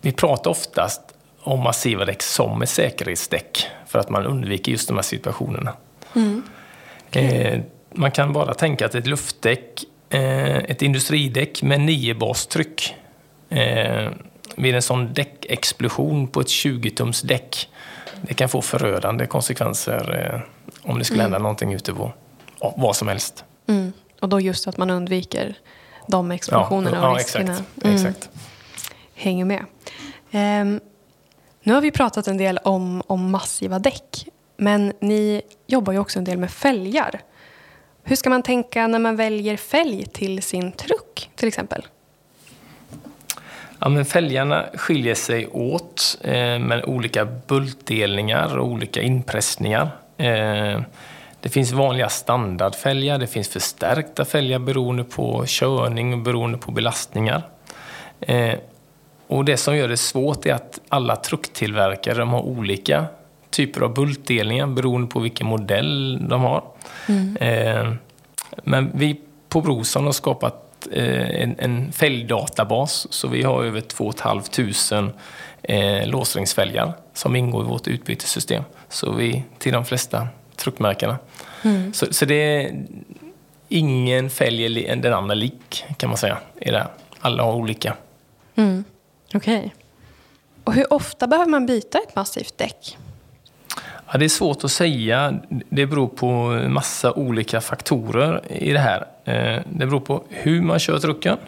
vi 0.00 0.12
pratar 0.12 0.50
oftast 0.50 1.02
om 1.40 1.60
massiva 1.60 2.04
däck 2.04 2.22
som 2.22 2.62
ett 2.62 2.68
säkerhetsdäck 2.68 3.66
för 3.86 3.98
att 3.98 4.10
man 4.10 4.26
undviker 4.26 4.72
just 4.72 4.88
de 4.88 4.94
här 4.94 5.02
situationerna. 5.02 5.72
Mm. 6.16 6.42
Okay. 7.08 7.24
Eh, 7.24 7.60
man 7.92 8.10
kan 8.10 8.32
bara 8.32 8.54
tänka 8.54 8.86
att 8.86 8.94
ett 8.94 9.06
luftdäck, 9.06 9.84
eh, 10.10 10.56
ett 10.56 10.82
industridäck 10.82 11.62
med 11.62 11.80
9 11.80 12.14
bastryck 12.14 12.94
eh, 13.48 14.10
vid 14.56 14.74
en 14.74 14.82
sån 14.82 15.14
däckexplosion 15.14 16.28
på 16.28 16.40
ett 16.40 16.46
20-tums 16.46 17.26
däck, 17.26 17.68
det 18.22 18.34
kan 18.34 18.48
få 18.48 18.62
förödande 18.62 19.26
konsekvenser 19.26 20.32
eh, 20.34 20.40
om 20.90 20.98
det 20.98 21.04
skulle 21.04 21.20
mm. 21.20 21.32
hända 21.32 21.42
någonting 21.42 21.72
ute 21.72 21.94
på 21.94 22.12
ja, 22.60 22.74
vad 22.76 22.96
som 22.96 23.08
helst. 23.08 23.44
Mm. 23.66 23.92
Och 24.20 24.28
då 24.28 24.40
just 24.40 24.68
att 24.68 24.76
man 24.76 24.90
undviker 24.90 25.56
de 26.08 26.30
explosionerna 26.30 26.96
ja, 26.96 27.10
och 27.10 27.16
riskerna. 27.16 27.52
Exakt, 27.52 27.84
mm. 27.84 27.96
exakt. 27.96 28.30
Hänger 29.14 29.44
med. 29.44 29.64
Um, 30.32 30.80
nu 31.62 31.72
har 31.72 31.80
vi 31.80 31.90
pratat 31.90 32.28
en 32.28 32.36
del 32.36 32.58
om, 32.58 33.02
om 33.06 33.30
massiva 33.30 33.78
däck. 33.78 34.26
Men 34.56 34.92
ni 35.00 35.42
jobbar 35.66 35.92
ju 35.92 35.98
också 35.98 36.18
en 36.18 36.24
del 36.24 36.38
med 36.38 36.50
fälgar. 36.50 37.20
Hur 38.02 38.16
ska 38.16 38.30
man 38.30 38.42
tänka 38.42 38.86
när 38.86 38.98
man 38.98 39.16
väljer 39.16 39.56
fälg 39.56 40.06
till 40.06 40.42
sin 40.42 40.72
truck 40.72 41.30
till 41.34 41.48
exempel? 41.48 41.86
Ja, 43.84 43.90
men 43.90 44.04
fälgarna 44.04 44.64
skiljer 44.74 45.14
sig 45.14 45.46
åt 45.46 46.18
eh, 46.20 46.58
med 46.58 46.84
olika 46.84 47.24
bultdelningar 47.46 48.58
och 48.58 48.66
olika 48.66 49.02
inpressningar. 49.02 49.90
Eh, 50.16 50.80
det 51.40 51.48
finns 51.48 51.72
vanliga 51.72 52.08
standardfälgar, 52.08 53.18
det 53.18 53.26
finns 53.26 53.48
förstärkta 53.48 54.24
fälgar 54.24 54.58
beroende 54.58 55.04
på 55.04 55.44
körning 55.46 56.12
och 56.12 56.18
beroende 56.18 56.58
på 56.58 56.72
belastningar. 56.72 57.42
Eh, 58.20 58.54
och 59.26 59.44
det 59.44 59.56
som 59.56 59.76
gör 59.76 59.88
det 59.88 59.96
svårt 59.96 60.46
är 60.46 60.54
att 60.54 60.80
alla 60.88 61.16
trucktillverkare 61.16 62.18
de 62.18 62.28
har 62.28 62.42
olika 62.42 63.04
typer 63.50 63.80
av 63.80 63.94
bultdelningar 63.94 64.66
beroende 64.66 65.08
på 65.08 65.20
vilken 65.20 65.46
modell 65.46 66.28
de 66.28 66.42
har. 66.42 66.62
Mm. 67.08 67.36
Eh, 67.36 67.92
men 68.62 68.90
vi 68.94 69.20
på 69.48 69.60
Broson 69.60 70.04
har 70.04 70.12
skapat 70.12 70.73
en, 70.92 71.56
en 71.58 71.92
fälgdatabas 71.92 73.06
så 73.10 73.28
vi 73.28 73.42
har 73.42 73.64
över 73.64 73.80
2 73.80 74.12
500 74.12 75.12
eh, 75.62 76.06
låsringsfälgar 76.08 76.92
som 77.12 77.36
ingår 77.36 77.64
i 77.64 77.68
vårt 77.68 77.88
utbytessystem. 77.88 78.62
Så 78.88 79.12
vi 79.12 79.44
till 79.58 79.72
de 79.72 79.84
flesta 79.84 80.28
truckmärkena. 80.56 81.18
Mm. 81.62 81.92
Så, 81.92 82.06
så, 82.10 82.24
det 82.24 82.34
är 82.34 82.84
ingen 83.68 84.30
fälg 84.30 84.64
är 84.64 84.96
den 84.96 85.12
andra 85.12 85.34
lik 85.34 85.84
kan 85.96 86.08
man 86.10 86.18
säga. 86.18 86.38
I 86.60 86.70
det 86.70 86.86
Alla 87.20 87.42
har 87.42 87.52
olika. 87.52 87.96
Mm. 88.54 88.84
Okej. 89.34 89.58
Okay. 89.58 89.70
Och 90.64 90.72
hur 90.72 90.92
ofta 90.92 91.26
behöver 91.26 91.50
man 91.50 91.66
byta 91.66 91.98
ett 91.98 92.16
massivt 92.16 92.58
däck? 92.58 92.98
Ja, 94.14 94.18
det 94.18 94.24
är 94.24 94.28
svårt 94.28 94.64
att 94.64 94.72
säga. 94.72 95.34
Det 95.48 95.86
beror 95.86 96.08
på 96.08 96.48
massa 96.68 97.12
olika 97.12 97.60
faktorer 97.60 98.40
i 98.48 98.72
det 98.72 98.78
här. 98.78 99.06
Eh, 99.24 99.62
det 99.70 99.86
beror 99.86 100.00
på 100.00 100.24
hur 100.28 100.62
man 100.62 100.78
kör 100.78 100.98
trucken. 100.98 101.38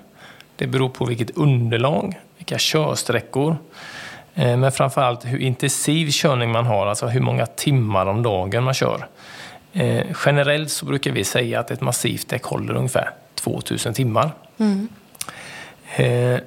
Det 0.57 0.67
beror 0.67 0.89
på 0.89 1.05
vilket 1.05 1.37
underlag, 1.37 2.21
vilka 2.37 2.59
körsträckor. 2.59 3.57
Eh, 4.35 4.57
men 4.57 4.73
framförallt 4.73 5.25
hur 5.25 5.39
intensiv 5.39 6.11
körning 6.11 6.51
man 6.51 6.67
har, 6.67 6.87
alltså 6.87 7.07
hur 7.07 7.21
många 7.21 7.47
timmar 7.47 8.07
om 8.07 8.23
dagen 8.23 8.65
man 8.65 8.75
kör. 8.75 9.07
Eh, 9.73 10.07
generellt 10.27 10.71
så 10.71 10.87
brukar 10.87 11.11
vi 11.11 11.25
säga 11.25 11.61
att 11.61 11.71
ett 11.71 11.81
massivt 11.81 12.29
däck 12.29 12.43
håller 12.43 12.75
ungefär 12.77 13.11
2000 13.35 13.95
timmar. 13.95 14.31
Mm. 14.59 14.89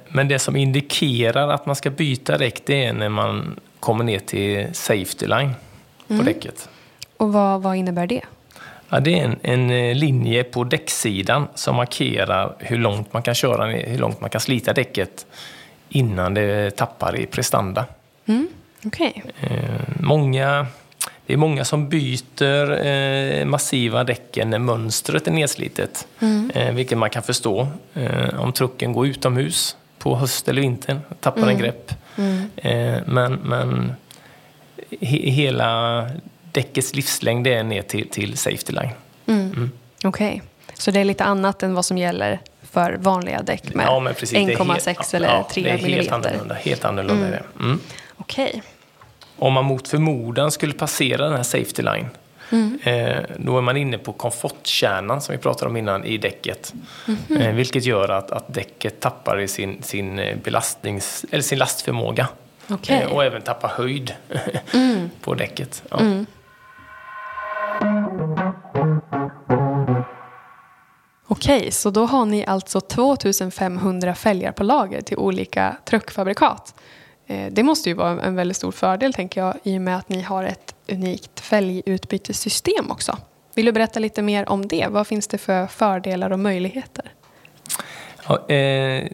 Men 0.08 0.28
det 0.28 0.38
som 0.38 0.56
indikerar 0.56 1.48
att 1.48 1.66
man 1.66 1.76
ska 1.76 1.90
byta 1.90 2.38
däck 2.38 2.62
det 2.66 2.84
är 2.84 2.92
när 2.92 3.08
man 3.08 3.60
kommer 3.80 4.04
ner 4.04 4.18
till 4.18 4.66
safety 4.72 5.26
line 5.26 5.54
på 6.10 6.22
mm. 6.22 6.26
däcket. 6.26 6.68
Och 7.16 7.32
vad, 7.32 7.62
vad 7.62 7.76
innebär 7.76 8.06
det? 8.06 8.22
Ja, 8.88 9.00
det 9.00 9.20
är 9.20 9.24
en, 9.24 9.38
en, 9.42 9.70
eh, 9.70 9.94
linje 9.94 10.44
på 10.44 10.64
däcksidan 10.64 11.48
som 11.54 11.76
markerar 11.76 12.56
hur 12.58 12.78
långt 12.78 13.12
man 13.12 13.22
kan 13.22 13.34
köra, 13.34 13.66
hur 13.66 13.98
långt 13.98 14.20
man 14.20 14.30
kan 14.30 14.40
slita 14.40 14.72
däcket 14.72 15.26
innan 15.88 16.34
det 16.34 16.76
tappar 16.76 17.16
i 17.16 17.26
prestanda. 17.26 17.86
Mm. 18.26 18.48
Okay. 18.84 19.12
Eh, 19.40 19.80
många 20.00 20.66
det 21.26 21.32
är 21.32 21.36
många 21.36 21.64
som 21.64 21.88
byter 21.88 22.86
eh, 22.86 23.44
massiva 23.44 24.04
däcken 24.04 24.50
när 24.50 24.58
mönstret 24.58 25.26
är 25.26 25.32
nedslitet. 25.32 26.06
Mm. 26.20 26.50
Eh, 26.54 26.74
vilket 26.74 26.98
man 26.98 27.10
kan 27.10 27.22
förstå. 27.22 27.68
Om 28.38 28.52
trucken 28.52 28.92
går 28.92 29.06
utomhus 29.06 29.76
på 29.98 30.16
höst 30.16 30.48
eller 30.48 30.60
vintern, 30.60 31.00
tappar 31.20 31.42
mm. 31.42 31.50
en 31.50 31.58
grepp. 31.58 31.92
Mm. 32.16 33.04
Men 33.06 33.32
men 33.34 33.92
he, 35.00 35.30
hela 35.30 36.06
däckets 36.52 36.94
livslängd 36.94 37.46
är 37.46 37.62
ner 37.62 37.82
till, 37.82 38.08
till 38.08 38.36
safety 38.36 38.72
line. 38.72 38.90
Mm. 39.26 39.40
mm. 39.40 39.70
Okej, 40.04 40.28
okay. 40.28 40.76
så 40.78 40.90
det 40.90 41.00
är 41.00 41.04
lite 41.04 41.24
annat 41.24 41.62
än 41.62 41.74
vad 41.74 41.84
som 41.84 41.98
gäller 41.98 42.40
för 42.62 42.96
vanliga 43.00 43.42
däck 43.42 43.74
med 43.74 43.86
ja, 43.86 44.00
1,6 44.00 45.16
eller 45.16 45.28
ja, 45.28 45.48
3 45.52 45.68
mm. 45.68 45.82
Det 45.82 45.92
är 45.92 45.96
helt 45.96 46.12
annorlunda. 46.12 46.54
Helt 46.54 46.84
annorlunda 46.84 47.26
mm. 47.26 47.42
mm. 47.60 47.80
Okej. 48.16 48.48
Okay 48.48 48.60
om 49.40 49.52
man 49.52 49.64
mot 49.64 49.88
förmodan 49.88 50.50
skulle 50.50 50.72
passera 50.72 51.24
den 51.24 51.36
här 51.36 51.42
safety 51.42 51.82
line 51.82 52.08
Mm. 52.52 52.78
Eh, 52.84 53.22
då 53.38 53.58
är 53.58 53.62
man 53.62 53.76
inne 53.76 53.98
på 53.98 54.12
komfortkärnan 54.12 55.20
som 55.20 55.32
vi 55.32 55.38
pratade 55.38 55.70
om 55.70 55.76
innan 55.76 56.04
i 56.04 56.18
däcket. 56.18 56.74
Mm. 57.30 57.56
Vilket 57.56 57.84
gör 57.84 58.08
att, 58.08 58.30
att 58.30 58.54
däcket 58.54 59.00
tappar 59.00 59.40
i 59.40 59.48
sin, 59.48 59.82
sin, 59.82 60.18
eh, 60.18 60.36
belastnings, 60.36 61.24
eller 61.30 61.42
sin 61.42 61.58
lastförmåga. 61.58 62.28
Okay. 62.70 63.06
och 63.06 63.24
även 63.24 63.42
tappar 63.42 63.68
höjd 63.68 64.14
mm. 64.74 65.10
på 65.20 65.34
däcket. 65.34 65.82
Ja. 65.90 66.00
Mm. 66.00 66.26
Okej, 71.26 71.70
så 71.70 71.90
då 71.90 72.06
har 72.06 72.26
ni 72.26 72.46
alltså 72.46 72.80
2500 72.80 74.14
fälgar 74.14 74.52
på 74.52 74.62
lager 74.62 75.00
till 75.00 75.16
olika 75.16 75.76
truckfabrikat. 75.84 76.74
Eh, 77.26 77.52
det 77.52 77.62
måste 77.62 77.88
ju 77.88 77.94
vara 77.94 78.22
en 78.22 78.34
väldigt 78.34 78.56
stor 78.56 78.72
fördel 78.72 79.12
tänker 79.12 79.40
jag 79.40 79.54
i 79.62 79.78
och 79.78 79.82
med 79.82 79.96
att 79.96 80.08
ni 80.08 80.22
har 80.22 80.44
ett 80.44 80.74
unikt 80.88 81.40
fälgutbytessystem 81.40 82.90
också. 82.90 83.16
Vill 83.54 83.66
du 83.66 83.72
berätta 83.72 84.00
lite 84.00 84.22
mer 84.22 84.48
om 84.48 84.68
det? 84.68 84.86
Vad 84.90 85.06
finns 85.06 85.26
det 85.26 85.38
för 85.38 85.66
fördelar 85.66 86.30
och 86.30 86.38
möjligheter? 86.38 87.12
Ja, 88.28 88.54
eh, 88.54 89.06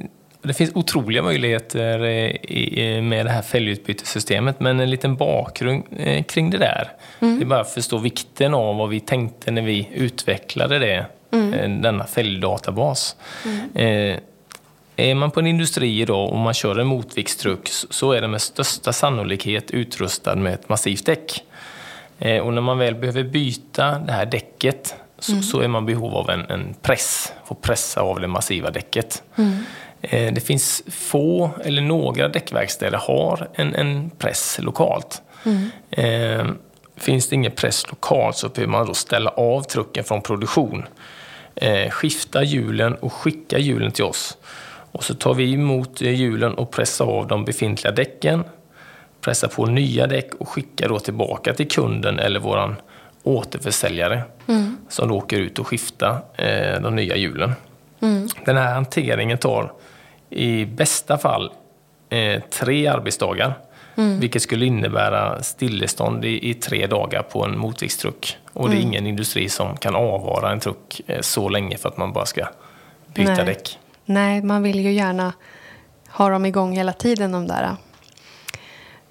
det 0.47 0.55
finns 0.55 0.71
otroliga 0.75 1.23
möjligheter 1.23 1.99
eh, 2.01 3.03
med 3.03 3.27
det 3.27 3.31
här 3.31 3.43
fälgutbytessystemet 3.43 4.61
men 4.61 4.81
en 4.81 4.91
liten 4.91 5.17
bakgrund 5.17 5.85
eh, 5.99 6.25
kring 6.25 6.51
det 6.51 6.59
där. 6.59 6.93
Mm. 7.21 7.39
Det 7.39 7.45
är 7.45 7.47
bara 7.47 7.61
att 7.61 7.71
förstå 7.71 7.99
vikten 7.99 8.55
av 8.55 8.77
vad 8.77 8.89
vi 8.89 9.01
tänkte 9.01 9.51
när 9.51 9.63
vi 9.63 9.89
utvecklade 9.95 10.79
det, 10.79 11.07
mm. 11.31 11.55
Eh, 11.55 11.81
denna 11.81 12.07
fälgdatabas. 12.07 13.17
Mm. 13.45 14.21
Är 14.99 15.15
man 15.15 15.31
på 15.31 15.41
en 15.41 15.47
industri 15.47 16.01
idag 16.01 16.33
och 16.33 16.39
man 16.39 16.55
kör 16.55 16.79
en 16.79 16.87
motviktstruck 16.87 17.69
så 17.91 18.13
är 18.13 18.21
den 18.21 18.31
med 18.31 18.43
största 18.43 18.93
sannolikhet 18.93 19.71
utrustad 19.71 20.35
med 20.35 20.55
ett 20.55 20.69
massivt 20.69 21.07
däck. 21.07 21.45
Och 22.19 22.53
när 22.53 22.61
man 22.61 22.79
väl 22.79 22.95
behöver 22.95 23.25
byta 23.25 23.99
det 23.99 24.13
här 24.13 24.27
däcket 24.27 24.95
så, 25.19 25.33
mm. 25.33 25.43
så 25.43 25.61
är 25.61 25.69
man 25.69 25.83
i 25.83 25.87
behov 25.87 26.15
av 26.15 26.31
en, 26.31 26.51
en 26.51 26.75
press, 26.83 27.33
få 27.45 27.55
pressa 27.55 28.01
av 28.01 28.21
det 28.21 28.29
massiva 28.29 28.71
däcket. 28.71 29.23
Mm. 29.37 29.59
Eh, 30.11 30.33
det 30.33 30.41
finns 30.41 30.83
få 30.89 31.51
eller 31.65 31.83
några 31.83 32.29
däckverkstäder 32.29 32.99
har 32.99 33.49
en, 33.55 33.75
en 33.75 34.11
press 34.19 34.59
lokalt. 34.63 35.23
Mm. 35.45 35.71
Eh, 35.91 36.47
finns 36.97 37.29
det 37.29 37.35
ingen 37.35 37.53
press 37.53 37.87
lokalt 37.91 38.37
så 38.37 38.49
behöver 38.49 38.73
man 38.73 38.87
då 38.87 38.95
ställa 38.95 39.31
av 39.31 39.63
trucken 39.63 40.05
från 40.05 40.23
produktion, 40.23 40.85
skifta 41.91 42.43
hjulen 42.43 42.95
och 42.95 43.13
skicka 43.13 43.59
hjulen 43.59 43.93
till 43.93 44.05
oss. 44.05 44.39
Och 44.93 45.05
så 45.05 45.15
tar 45.15 45.35
vi 45.35 45.53
emot 45.53 46.01
hjulen 46.01 46.55
och 46.55 46.71
pressar 46.71 47.05
av 47.05 47.27
de 47.27 47.45
befintliga 47.45 47.93
däcken, 47.93 48.45
pressar 49.21 49.49
på 49.49 49.67
nya 49.67 50.07
däck 50.07 50.35
och 50.35 50.49
skickar 50.49 50.89
då 50.89 50.99
tillbaka 50.99 51.55
till 51.55 51.69
kunden 51.69 52.19
eller 52.19 52.41
våran 52.41 52.77
återförsäljare 53.23 54.23
mm. 54.47 54.77
som 54.89 55.09
då 55.09 55.15
åker 55.15 55.37
ut 55.37 55.59
och 55.59 55.67
skiftar 55.67 56.19
eh, 56.35 56.81
de 56.81 56.97
nya 56.97 57.17
hjulen. 57.17 57.53
Mm. 58.01 58.29
Den 58.45 58.57
här 58.57 58.75
hanteringen 58.75 59.39
tar 59.39 59.73
i 60.31 60.65
bästa 60.65 61.19
fall 61.19 61.53
eh, 62.11 62.43
tre 62.51 62.87
arbetsdagar. 62.87 63.59
Mm. 63.97 64.21
Vilket 64.21 64.43
skulle 64.43 64.67
innebära 64.67 65.43
stillestånd 65.43 66.25
i, 66.25 66.51
i, 66.51 66.55
tre 66.55 66.87
dagar 66.87 67.23
på 67.23 67.45
en 67.45 67.59
motviktstruck. 67.59 68.39
Och 68.53 68.69
det 68.69 68.75
är 68.75 68.79
mm. 68.79 68.89
ingen 68.89 69.07
industri 69.07 69.49
som 69.49 69.77
kan 69.77 69.97
avvara 69.97 70.53
en 70.53 70.61
truck 70.61 71.01
eh, 71.07 71.21
så 71.21 71.49
länge 71.49 71.77
för 71.77 71.89
att 71.89 71.97
man 71.97 72.13
bara 72.13 72.27
ska 72.27 72.49
byta 73.15 73.35
Nej. 73.35 73.45
däck. 73.45 73.79
Nej, 74.05 74.43
man 74.43 74.63
vill 74.63 74.81
ju 74.81 74.93
gärna 74.93 75.33
ha 76.09 76.29
dem 76.29 76.47
igång 76.47 76.77
hela 76.77 76.93
tiden 76.93 77.33
de 77.33 77.47
där. 77.47 77.77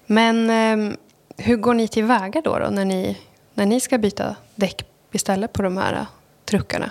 Men 0.06 0.50
eh, 0.50 0.96
hur 1.36 1.56
går 1.56 1.74
ni 1.74 1.88
tillväga 1.88 2.40
då, 2.44 2.58
då 2.58 2.66
när, 2.70 2.84
ni, 2.84 3.18
när 3.54 3.66
ni 3.66 3.80
ska 3.80 3.98
byta 3.98 4.36
däck 4.54 4.82
istället 5.12 5.52
på 5.52 5.62
de 5.62 5.76
här 5.76 6.06
truckarna? 6.44 6.90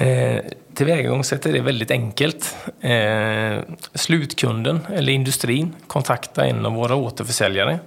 Eh, 0.00 0.40
tillvägagångssättet 0.74 1.54
är 1.54 1.60
väldigt 1.60 1.90
enkelt. 1.90 2.56
Eh, 2.80 3.58
slutkunden, 3.94 4.80
eller 4.94 5.12
industrin, 5.12 5.74
kontaktar 5.86 6.44
en 6.44 6.66
av 6.66 6.72
våra 6.72 6.94
återförsäljare. 6.94 7.78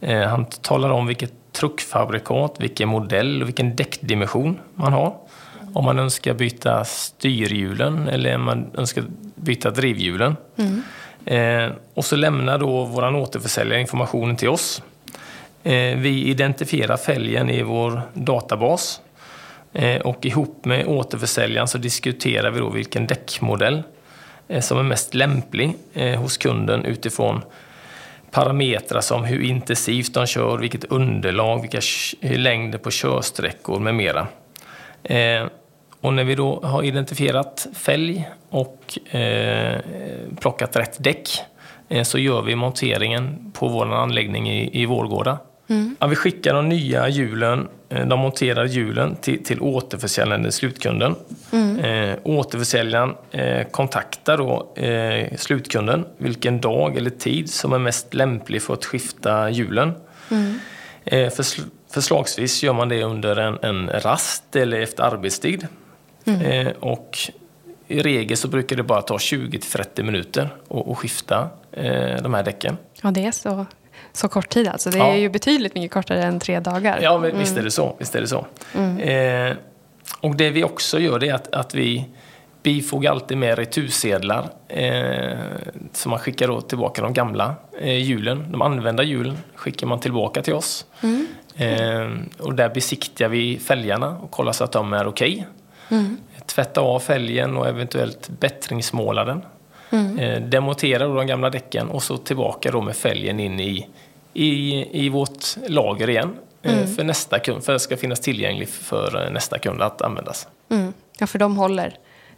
Eh, 0.00 0.20
han 0.20 0.46
talar 0.46 0.90
om 0.90 1.06
vilket 1.06 1.32
truckfabrikat, 1.52 2.56
vilken 2.58 2.88
modell 2.88 3.42
och 3.42 3.48
vilken 3.48 3.76
däckdimension 3.76 4.58
man 4.74 4.92
har. 4.92 5.14
Om 5.74 5.84
man 5.84 5.98
önskar 5.98 6.34
byta 6.34 6.84
styrhjulen 6.84 8.08
eller 8.08 8.34
om 8.34 8.42
man 8.42 8.70
önskar 8.74 9.04
byta 9.34 9.70
drivhjulen. 9.70 10.36
Mm. 10.56 10.82
Eh, 11.24 11.72
och 11.94 12.04
så 12.04 12.16
lämnar 12.16 12.58
då 12.58 12.84
vår 12.84 13.16
återförsäljare 13.16 13.80
informationen 13.80 14.36
till 14.36 14.48
oss. 14.48 14.82
Eh, 15.62 15.98
vi 15.98 16.24
identifierar 16.24 16.96
fälgen 16.96 17.50
i 17.50 17.62
vår 17.62 18.02
databas 18.14 19.00
Eh, 19.78 20.00
och 20.00 20.26
ihop 20.26 20.64
med 20.64 20.86
återförsäljaren 20.86 21.68
så 21.68 21.78
diskuterar 21.78 22.50
vi 22.50 22.60
då 22.60 22.70
vilken 22.70 23.06
däckmodell 23.06 23.82
eh, 24.48 24.60
som 24.60 24.78
är 24.78 24.82
mest 24.82 25.14
lämplig 25.14 25.76
eh, 25.94 26.20
hos 26.20 26.36
kunden 26.36 26.84
utifrån 26.84 27.40
parametrar 28.30 29.00
som 29.00 29.24
hur 29.24 29.42
intensivt 29.42 30.14
de 30.14 30.26
kör, 30.26 30.58
vilket 30.58 30.84
underlag, 30.84 31.60
vilka 31.60 31.80
längder 32.20 32.78
på 32.78 32.90
körsträckor 32.90 33.78
med 33.78 33.94
mera. 33.94 34.26
Och 36.00 36.12
när 36.12 36.24
vi 36.24 36.34
då 36.34 36.60
har 36.62 36.82
identifierat 36.82 37.66
fälg 37.74 38.28
och 38.50 38.98
plockat 40.40 40.76
rätt 40.76 41.04
däck 41.04 41.28
så 42.02 42.18
gör 42.18 42.42
vi 42.42 42.54
monteringen 42.54 43.52
på 43.52 43.68
vår 43.68 43.94
anläggning 43.94 44.50
i, 44.50 44.82
i 44.82 44.86
Vårgårda. 44.86 45.38
Mm. 45.68 45.96
Ja, 46.00 46.06
vi 46.06 46.16
skickar 46.16 46.54
de 46.54 46.68
nya 46.68 47.08
hjulen, 47.08 47.68
eh, 47.88 48.06
de 48.06 48.20
monterade 48.20 48.68
hjulen 48.68 49.16
till, 49.16 49.44
till 49.44 49.60
återförsäljaren, 49.60 50.52
slutkunden. 50.52 51.14
Mm. 51.52 51.78
Eh, 51.78 52.18
återförsäljaren 52.22 53.14
eh, 53.30 53.66
kontaktar 53.66 54.36
då 54.36 54.82
eh, 54.82 55.36
slutkunden 55.36 56.04
vilken 56.18 56.60
dag 56.60 56.96
eller 56.96 57.10
tid 57.10 57.50
som 57.50 57.72
är 57.72 57.78
mest 57.78 58.14
lämplig 58.14 58.62
för 58.62 58.74
att 58.74 58.84
skifta 58.84 59.50
hjulen. 59.50 59.92
Mm. 60.30 60.58
Eh, 61.04 61.30
förs 61.30 61.56
förslagsvis 61.90 62.62
gör 62.62 62.72
man 62.72 62.88
det 62.88 63.02
under 63.02 63.36
en, 63.36 63.58
en 63.62 63.88
rast 63.88 64.56
eller 64.56 64.80
efter 64.80 65.02
arbetstid. 65.02 65.66
Mm. 66.24 66.40
Eh, 66.40 66.72
och 66.80 67.18
i 67.88 68.02
regel 68.02 68.36
så 68.36 68.48
brukar 68.48 68.76
det 68.76 68.82
bara 68.82 69.02
ta 69.02 69.16
20-30 69.16 70.02
minuter 70.02 70.48
att 70.70 70.98
skifta 70.98 71.48
eh, 71.72 72.22
de 72.22 72.34
här 72.34 72.42
däcken. 72.42 72.76
Ja, 73.02 73.10
det 73.10 73.24
är 73.24 73.32
så, 73.32 73.66
så 74.16 74.28
kort 74.28 74.48
tid 74.48 74.68
alltså. 74.68 74.90
Det 74.90 74.98
är 74.98 75.06
ja. 75.06 75.16
ju 75.16 75.28
betydligt 75.28 75.74
mycket 75.74 75.90
kortare 75.90 76.22
än 76.22 76.40
tre 76.40 76.60
dagar. 76.60 76.98
Ja, 77.02 77.18
men 77.18 77.30
mm. 77.30 77.40
visst 77.40 77.56
är 77.56 77.62
det 77.62 77.70
så. 77.70 77.96
Visst 77.98 78.14
är 78.14 78.20
det 78.20 78.28
så. 78.28 78.46
Mm. 78.74 78.98
Eh, 79.50 79.56
och 80.20 80.36
det 80.36 80.50
vi 80.50 80.64
också 80.64 80.98
gör 80.98 81.24
är 81.24 81.34
att, 81.34 81.54
att 81.54 81.74
vi 81.74 82.08
bifogar 82.62 83.10
alltid 83.10 83.38
med 83.38 83.58
retursedlar. 83.58 84.48
Eh, 84.68 85.38
så 85.92 86.08
man 86.08 86.18
skickar 86.18 86.48
då 86.48 86.60
tillbaka 86.60 87.02
de 87.02 87.12
gamla 87.12 87.54
eh, 87.80 87.96
hjulen. 87.96 88.52
De 88.52 88.62
använda 88.62 89.02
hjulen 89.02 89.38
skickar 89.54 89.86
man 89.86 90.00
tillbaka 90.00 90.42
till 90.42 90.54
oss. 90.54 90.86
Mm. 91.00 91.26
Eh, 91.56 92.44
och 92.46 92.54
där 92.54 92.68
besiktigar 92.68 93.28
vi 93.28 93.58
fälgarna 93.58 94.18
och 94.18 94.30
kollar 94.30 94.52
så 94.52 94.64
att 94.64 94.72
de 94.72 94.92
är 94.92 95.06
okej. 95.06 95.46
Okay. 95.88 95.98
Mm. 95.98 96.16
Tvätta 96.46 96.80
av 96.80 97.00
fälgen 97.00 97.56
och 97.56 97.68
eventuellt 97.68 98.28
bättringsmåla 98.28 99.24
den. 99.24 99.42
Mm. 99.90 100.18
Eh, 100.18 100.40
demontera 100.40 101.06
de 101.08 101.26
gamla 101.26 101.50
däcken 101.50 101.88
och 101.88 102.02
så 102.02 102.16
tillbaka 102.16 102.70
då 102.70 102.80
med 102.80 102.96
fälgen 102.96 103.40
in 103.40 103.60
i, 103.60 103.86
i, 104.32 104.86
i 105.04 105.08
vårt 105.08 105.44
lager 105.68 106.10
igen. 106.10 106.36
Eh, 106.62 106.78
mm. 106.78 106.94
För 106.94 107.04
nästa 107.04 107.38
kund, 107.38 107.64
för 107.64 107.72
det 107.72 107.78
ska 107.78 107.96
finnas 107.96 108.20
tillgängligt 108.20 108.70
för 108.70 109.24
eh, 109.24 109.32
nästa 109.32 109.58
kund 109.58 109.82
att 109.82 110.02
användas. 110.02 110.48
Mm. 110.68 110.92
Ja, 111.18 111.26
för 111.26 111.38
de 111.38 111.56
håller 111.56 111.86
ett 111.86 111.94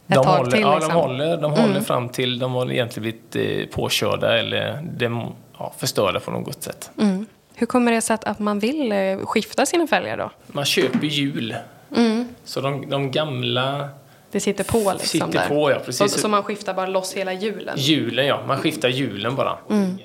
de 0.06 0.14
tag 0.14 0.24
håller, 0.24 0.50
till? 0.50 0.60
Ja, 0.60 0.74
liksom. 0.74 0.94
de 0.94 1.00
håller, 1.00 1.36
de 1.36 1.50
håller 1.50 1.70
mm. 1.70 1.84
fram 1.84 2.08
till 2.08 2.38
de 2.38 2.52
har 2.52 2.72
egentligen 2.72 3.02
blivit 3.02 3.70
påkörda 3.70 4.38
eller 4.38 4.82
dem, 4.82 5.34
ja, 5.58 5.72
förstörda 5.78 6.20
på 6.20 6.30
något 6.30 6.62
sätt. 6.62 6.90
Mm. 7.00 7.26
Hur 7.54 7.66
kommer 7.66 7.92
det 7.92 8.00
sig 8.00 8.14
att, 8.14 8.24
att 8.24 8.38
man 8.38 8.58
vill 8.58 8.92
skifta 9.24 9.66
sina 9.66 9.86
fälgar 9.86 10.16
då? 10.16 10.30
Man 10.46 10.64
köper 10.64 11.06
hjul 11.06 11.56
Mm. 11.96 12.28
Så 12.44 12.60
de, 12.60 12.90
de, 12.90 13.10
gamla... 13.10 13.88
Det 14.30 14.40
sitter 14.40 14.64
på 14.64 14.78
liksom 14.78 14.98
sitter 15.08 15.26
där. 15.26 15.48
på, 15.48 15.70
ja. 15.70 15.78
Precis. 15.78 16.12
Så, 16.12 16.18
så, 16.18 16.28
man 16.28 16.42
skiftar 16.42 16.74
bara 16.74 16.86
loss 16.86 17.12
hela 17.12 17.32
hjulen? 17.32 17.74
Hjulen, 17.78 18.26
ja. 18.26 18.42
Man 18.46 18.58
skiftar 18.58 18.88
hjulen 18.88 19.34
bara. 19.34 19.58
Mm. 19.70 19.98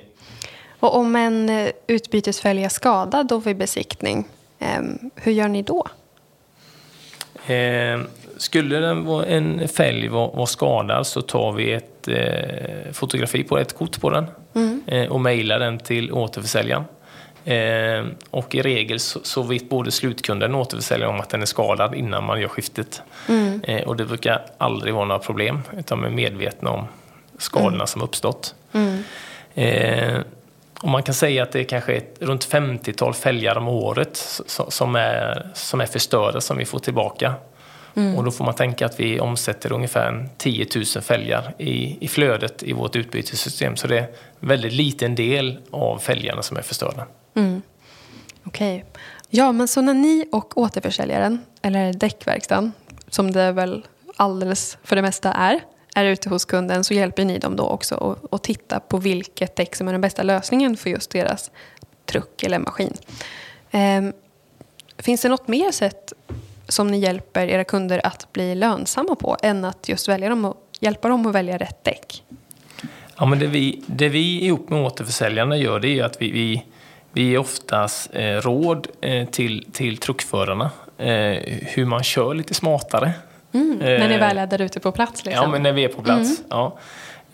Och 0.80 0.96
om 0.96 1.16
en 1.16 1.48
eh, 1.48 1.70
utbytesfälg 1.86 2.64
är 2.64 2.68
skadad 2.68 3.28
då 3.28 3.38
vid 3.38 3.56
besiktning, 3.56 4.28
eh, 4.58 4.82
hur 5.14 5.32
gör 5.32 5.48
ni 5.48 5.62
då? 5.62 5.86
Eh, 7.46 8.00
skulle 8.36 8.76
den 8.76 9.04
vara 9.04 9.26
en 9.26 9.68
fälg 9.68 10.08
vara 10.08 10.30
var 10.30 10.46
skadad 10.46 11.06
så 11.06 11.22
tar 11.22 11.52
vi 11.52 11.72
ett 11.72 12.08
eh, 12.08 12.92
fotografi 12.92 13.44
på 13.44 13.58
ett 13.58 13.72
kort 13.72 14.00
på 14.00 14.10
den 14.10 14.26
mm. 14.54 14.82
eh, 14.86 15.12
och 15.12 15.20
mejlar 15.20 15.58
den 15.58 15.78
till 15.78 16.12
återförsäljaren. 16.12 16.84
Eh, 17.44 18.04
och 18.30 18.54
i 18.54 18.62
regel 18.62 19.00
så, 19.00 19.20
så 19.22 19.42
vet 19.42 19.68
både 19.68 19.90
slutkunden 19.90 20.54
och 20.54 20.60
återförsäljaren 20.60 21.14
om 21.14 21.20
att 21.20 21.30
den 21.30 21.42
är 21.42 21.46
skadad 21.46 21.94
innan 21.94 22.24
man 22.24 22.40
gör 22.40 22.48
skiftet. 22.48 23.02
Mm. 23.28 23.62
Eh, 23.62 23.82
och 23.82 23.96
det 23.96 24.04
brukar 24.04 24.42
aldrig 24.58 24.94
vara 24.94 25.04
några 25.04 25.18
problem, 25.18 25.62
utan 25.78 26.00
man 26.00 26.10
är 26.10 26.14
medvetna 26.14 26.70
om 26.70 26.86
skadorna 27.38 27.74
mm. 27.74 27.86
som 27.86 28.02
uppstått. 28.02 28.54
Mm. 28.72 29.02
Eh, 29.54 30.20
och 30.80 30.88
man 30.88 31.02
kan 31.02 31.14
säga 31.14 31.42
att 31.42 31.52
det 31.52 31.60
är 31.60 31.64
kanske 31.64 31.92
ett, 31.92 32.16
runt 32.20 32.48
50-tal 32.48 33.14
fälgar 33.14 33.56
om 33.56 33.68
året 33.68 34.42
som 34.68 34.96
är, 34.96 35.50
som 35.54 35.80
är 35.80 35.86
förstörda 35.86 36.40
som 36.40 36.56
vi 36.56 36.64
får 36.64 36.78
tillbaka. 36.78 37.34
Mm. 37.96 38.16
Och 38.16 38.24
då 38.24 38.30
får 38.30 38.44
man 38.44 38.54
tänka 38.54 38.86
att 38.86 39.00
vi 39.00 39.20
omsätter 39.20 39.72
ungefär 39.72 40.28
10 40.36 40.66
000 40.74 40.84
fälgar 40.84 41.54
i, 41.58 42.04
i 42.04 42.08
flödet 42.08 42.62
i 42.62 42.72
vårt 42.72 42.96
utbytessystem. 42.96 43.76
Så 43.76 43.86
det 43.86 43.98
är 43.98 44.02
en 44.40 44.48
väldigt 44.48 44.72
liten 44.72 45.14
del 45.14 45.58
av 45.70 45.98
fälgarna 45.98 46.42
som 46.42 46.56
är 46.56 46.62
förstörda. 46.62 47.06
Mm. 47.34 47.62
Okej. 48.44 48.76
Okay. 48.76 49.02
Ja, 49.30 49.52
men 49.52 49.68
så 49.68 49.80
när 49.80 49.94
ni 49.94 50.28
och 50.32 50.58
återförsäljaren, 50.58 51.38
eller 51.62 51.92
däckverkstaden, 51.92 52.72
som 53.08 53.30
det 53.32 53.52
väl 53.52 53.86
alldeles 54.16 54.78
för 54.82 54.96
det 54.96 55.02
mesta 55.02 55.32
är, 55.32 55.60
är 55.94 56.04
ute 56.04 56.28
hos 56.28 56.44
kunden 56.44 56.84
så 56.84 56.94
hjälper 56.94 57.24
ni 57.24 57.38
dem 57.38 57.56
då 57.56 57.64
också 57.64 58.18
att, 58.30 58.42
titta 58.42 58.80
på 58.80 58.98
vilket 58.98 59.56
däck 59.56 59.76
som 59.76 59.88
är 59.88 59.92
den 59.92 60.00
bästa 60.00 60.22
lösningen 60.22 60.76
för 60.76 60.90
just 60.90 61.10
deras 61.10 61.50
truck 62.06 62.42
eller 62.42 62.58
maskin. 62.58 62.92
Ehm, 63.70 64.12
finns 64.98 65.22
det 65.22 65.28
något 65.28 65.48
mer 65.48 65.70
sätt 65.70 66.12
som 66.68 66.88
ni 66.88 66.98
hjälper 66.98 67.46
era 67.46 67.64
kunder 67.64 68.06
att 68.06 68.32
bli 68.32 68.54
lönsamma 68.54 69.14
på 69.14 69.36
än 69.42 69.64
att 69.64 69.88
just 69.88 70.08
välja 70.08 70.28
dem 70.28 70.44
och 70.44 70.56
hjälpa 70.80 71.08
dem 71.08 71.26
att 71.26 71.34
välja 71.34 71.58
rätt 71.58 71.84
däck? 71.84 72.24
Ja, 73.16 73.26
men 73.26 73.38
det, 73.38 73.46
vi, 73.46 73.82
det 73.86 74.08
vi 74.08 74.44
ihop 74.44 74.68
med 74.68 74.84
återförsäljarna 74.84 75.56
gör 75.56 75.80
det 75.80 75.98
är 75.98 76.04
att 76.04 76.22
vi, 76.22 76.30
vi, 76.30 76.64
vi 77.14 77.22
ger 77.22 77.38
oftast 77.38 78.10
eh, 78.12 78.22
råd 78.22 78.86
eh, 79.00 79.28
till, 79.28 79.66
till 79.72 79.96
truckförarna 79.96 80.70
eh, 80.98 81.38
hur 81.62 81.84
man 81.84 82.02
kör 82.02 82.34
lite 82.34 82.54
smartare. 82.54 83.12
Mm, 83.52 83.78
när 83.78 84.08
ni 84.08 84.18
väl 84.18 84.38
är 84.38 84.46
där 84.46 84.60
ute 84.60 84.80
på 84.80 84.92
plats? 84.92 85.24
Liksom. 85.24 85.44
Ja, 85.44 85.50
men 85.50 85.62
när 85.62 85.72
vi 85.72 85.84
är 85.84 85.88
på 85.88 86.02
plats. 86.02 86.38
Mm. 86.38 86.44
Ja. 86.48 86.78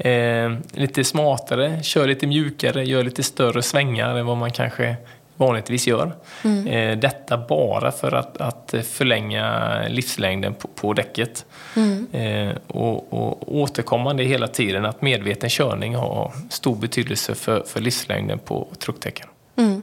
Eh, 0.08 0.52
lite 0.72 1.04
smartare, 1.04 1.82
kör 1.82 2.06
lite 2.06 2.26
mjukare, 2.26 2.84
gör 2.84 3.04
lite 3.04 3.22
större 3.22 3.62
svängar 3.62 4.16
än 4.16 4.26
vad 4.26 4.36
man 4.36 4.50
kanske 4.50 4.96
vanligtvis 5.36 5.86
gör. 5.86 6.12
Mm. 6.44 6.66
Eh, 6.66 6.98
detta 6.98 7.38
bara 7.38 7.92
för 7.92 8.14
att, 8.14 8.40
att 8.40 8.74
förlänga 8.84 9.72
livslängden 9.88 10.54
på, 10.54 10.68
på 10.68 10.92
däcket. 10.92 11.44
Mm. 11.76 12.06
Eh, 12.12 12.56
och, 12.66 13.12
och 13.12 13.56
återkommande 13.56 14.24
hela 14.24 14.46
tiden 14.46 14.84
att 14.84 15.02
medveten 15.02 15.50
körning 15.50 15.94
har 15.94 16.32
stor 16.50 16.76
betydelse 16.76 17.34
för, 17.34 17.62
för 17.62 17.80
livslängden 17.80 18.38
på 18.38 18.68
truckdäcken. 18.78 19.26
Mm. 19.56 19.82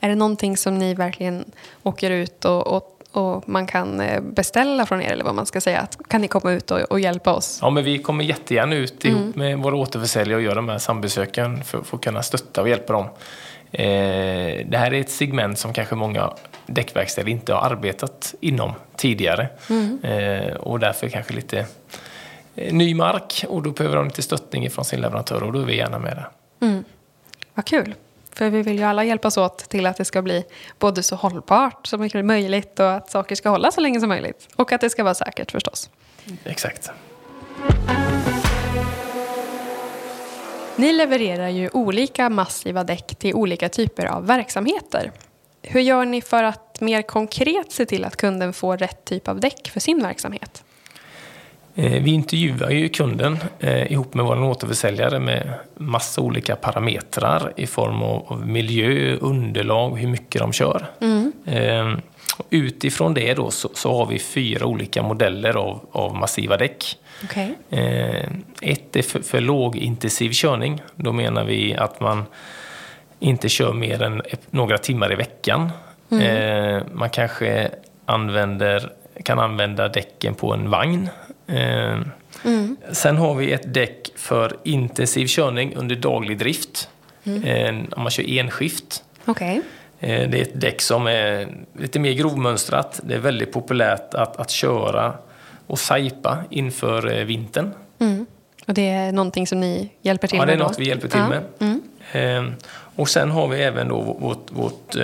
Är 0.00 0.08
det 0.08 0.14
någonting 0.14 0.56
som 0.56 0.78
ni 0.78 0.94
verkligen 0.94 1.44
åker 1.82 2.10
ut 2.10 2.44
och, 2.44 2.66
och 2.66 2.98
och 3.12 3.48
man 3.48 3.66
kan 3.66 4.00
eh, 4.00 4.20
beställa 4.20 4.86
från 4.86 5.02
er 5.02 5.10
eller 5.10 5.24
vad 5.24 5.34
man 5.34 5.46
ska 5.46 5.60
säga. 5.60 5.86
Kan 6.08 6.20
ni 6.20 6.28
komma 6.28 6.52
ut 6.52 6.70
och, 6.70 6.80
och 6.80 7.00
hjälpa 7.00 7.34
oss? 7.34 7.58
Ja, 7.62 7.70
men 7.70 7.84
vi 7.84 7.98
kommer 7.98 8.24
jättegärna 8.24 8.74
ut 8.74 9.04
ihop 9.04 9.20
mm. 9.20 9.32
med 9.34 9.58
våra 9.58 9.76
återförsäljare 9.76 10.36
och 10.36 10.42
göra 10.42 10.54
de 10.54 10.68
här 10.68 10.78
sambesöken 10.78 11.64
för, 11.64 11.82
för 11.82 11.96
att 11.96 12.04
kunna 12.04 12.22
stötta 12.22 12.62
och 12.62 12.68
hjälpa 12.68 12.92
dem. 12.92 13.04
Eh, 13.72 14.66
det 14.66 14.78
här 14.78 14.94
är 14.94 15.00
ett 15.00 15.10
segment 15.10 15.58
som 15.58 15.72
kanske 15.72 15.94
många 15.94 16.32
däckverkstäder 16.66 17.30
inte 17.30 17.54
har 17.54 17.70
arbetat 17.70 18.34
inom 18.40 18.72
tidigare. 18.96 19.48
Mm. 19.70 19.98
Eh, 20.04 20.54
och 20.54 20.80
därför 20.80 21.08
kanske 21.08 21.34
lite 21.34 21.66
eh, 22.56 22.74
ny 22.74 22.94
mark 22.94 23.44
och 23.48 23.62
då 23.62 23.70
behöver 23.70 23.96
de 23.96 24.04
lite 24.04 24.22
stöttning 24.22 24.70
från 24.70 24.84
sin 24.84 25.00
leverantör 25.00 25.42
och 25.42 25.52
då 25.52 25.58
är 25.60 25.64
vi 25.64 25.76
gärna 25.76 25.98
med 25.98 26.16
där. 26.16 26.28
Mm. 26.68 26.84
Vad 27.54 27.64
kul! 27.64 27.94
För 28.38 28.50
vi 28.50 28.62
vill 28.62 28.78
ju 28.78 28.84
alla 28.84 29.04
hjälpas 29.04 29.36
åt 29.36 29.58
till 29.58 29.86
att 29.86 29.96
det 29.96 30.04
ska 30.04 30.22
bli 30.22 30.44
både 30.78 31.02
så 31.02 31.16
hållbart 31.16 31.86
som 31.86 32.00
mycket 32.00 32.24
möjligt 32.24 32.80
och 32.80 32.92
att 32.92 33.10
saker 33.10 33.34
ska 33.34 33.48
hålla 33.48 33.70
så 33.70 33.80
länge 33.80 34.00
som 34.00 34.08
möjligt. 34.08 34.48
Och 34.56 34.72
att 34.72 34.80
det 34.80 34.90
ska 34.90 35.04
vara 35.04 35.14
säkert 35.14 35.50
förstås. 35.50 35.90
Exakt. 36.44 36.90
Ni 40.76 40.92
levererar 40.92 41.48
ju 41.48 41.70
olika 41.72 42.30
massiva 42.30 42.84
däck 42.84 43.16
till 43.18 43.34
olika 43.34 43.68
typer 43.68 44.06
av 44.06 44.26
verksamheter. 44.26 45.12
Hur 45.62 45.80
gör 45.80 46.04
ni 46.04 46.22
för 46.22 46.42
att 46.42 46.80
mer 46.80 47.02
konkret 47.02 47.72
se 47.72 47.86
till 47.86 48.04
att 48.04 48.16
kunden 48.16 48.52
får 48.52 48.76
rätt 48.76 49.04
typ 49.04 49.28
av 49.28 49.40
däck 49.40 49.70
för 49.72 49.80
sin 49.80 50.02
verksamhet? 50.02 50.64
Eh, 51.78 52.02
vi 52.02 52.10
intervjuar 52.10 52.70
ju 52.70 52.88
kunden 52.88 53.38
eh, 53.60 53.92
ihop 53.92 54.14
med 54.14 54.24
vår 54.24 54.42
återförsäljare 54.42 55.18
med 55.18 55.54
massa 55.74 56.20
olika 56.20 56.56
parametrar 56.56 57.52
i 57.56 57.66
form 57.66 58.02
av 58.02 58.46
miljö, 58.46 59.16
underlag 59.20 59.98
hur 59.98 60.08
mycket 60.08 60.40
de 60.40 60.52
kör. 60.52 60.86
Mm. 61.00 61.32
Eh, 61.46 61.98
utifrån 62.50 63.14
det 63.14 63.34
då 63.34 63.50
så, 63.50 63.70
så, 63.74 63.96
har 63.96 64.06
vi 64.06 64.18
fyra 64.18 64.66
olika 64.66 65.02
modeller 65.02 65.56
av, 65.56 65.80
av 65.92 66.16
massiva 66.16 66.56
däck. 66.56 66.98
Okay. 67.24 67.48
ett 68.62 68.96
är 68.96 69.02
för, 69.02 69.20
för 69.20 69.40
lågintensiv 69.40 70.30
körning. 70.32 70.82
Då 70.94 71.12
menar 71.12 71.44
vi 71.44 71.74
att 71.74 72.00
man 72.00 72.24
inte 73.18 73.48
kör 73.48 73.72
mer 73.72 74.02
än 74.02 74.22
några 74.50 74.78
timmar 74.78 75.12
i 75.12 75.14
veckan. 75.14 75.70
Mm. 76.10 76.84
man 76.92 77.10
kanske 77.10 77.70
använder, 78.06 78.92
kan 79.24 79.38
använda 79.38 79.88
däcken 79.88 80.34
på 80.34 80.54
en 80.54 80.70
vagn 80.70 81.08
Eh, 81.48 82.00
mm. 82.44 82.76
Sen 82.92 83.16
har 83.16 83.34
vi 83.34 83.52
ett 83.52 83.74
däck 83.74 84.12
för 84.16 84.56
intensiv 84.64 85.26
körning 85.26 85.74
under 85.76 85.96
daglig 85.96 86.38
drift. 86.38 86.88
Mm. 87.24 87.44
Eh, 87.44 87.84
om 87.96 88.02
man 88.02 88.10
kör 88.10 88.38
enskift. 88.38 89.04
Okay. 89.26 89.60
Eh, 90.00 90.30
det 90.30 90.38
är 90.38 90.42
ett 90.42 90.60
däck 90.60 90.80
som 90.80 91.06
är 91.06 91.48
lite 91.78 91.98
mer 91.98 92.12
grovmönstrat. 92.12 93.00
Det 93.02 93.14
är 93.14 93.18
väldigt 93.18 93.52
populärt 93.52 94.14
att, 94.14 94.36
att 94.36 94.50
köra 94.50 95.14
och 95.66 95.78
sajpa 95.78 96.38
inför 96.50 97.24
vintern. 97.24 97.70
Mm. 97.98 98.26
Och 98.66 98.74
det 98.74 98.88
är 98.88 99.12
någonting 99.12 99.46
som 99.46 99.60
ni 99.60 99.90
hjälper 100.02 100.28
till 100.28 100.38
med? 100.38 100.42
Ja, 100.42 100.46
det 100.46 100.52
är 100.52 100.58
något 100.58 100.78
vi 100.78 100.88
hjälper 100.88 101.08
till 101.08 101.20
ja. 101.20 101.28
med. 101.28 101.82
Mm. 102.12 102.54
Och 102.96 103.08
sen 103.08 103.30
har 103.30 103.48
vi 103.48 103.62
även 103.62 103.88
då 103.88 104.00
vårt, 104.00 104.52
vårt 104.52 104.94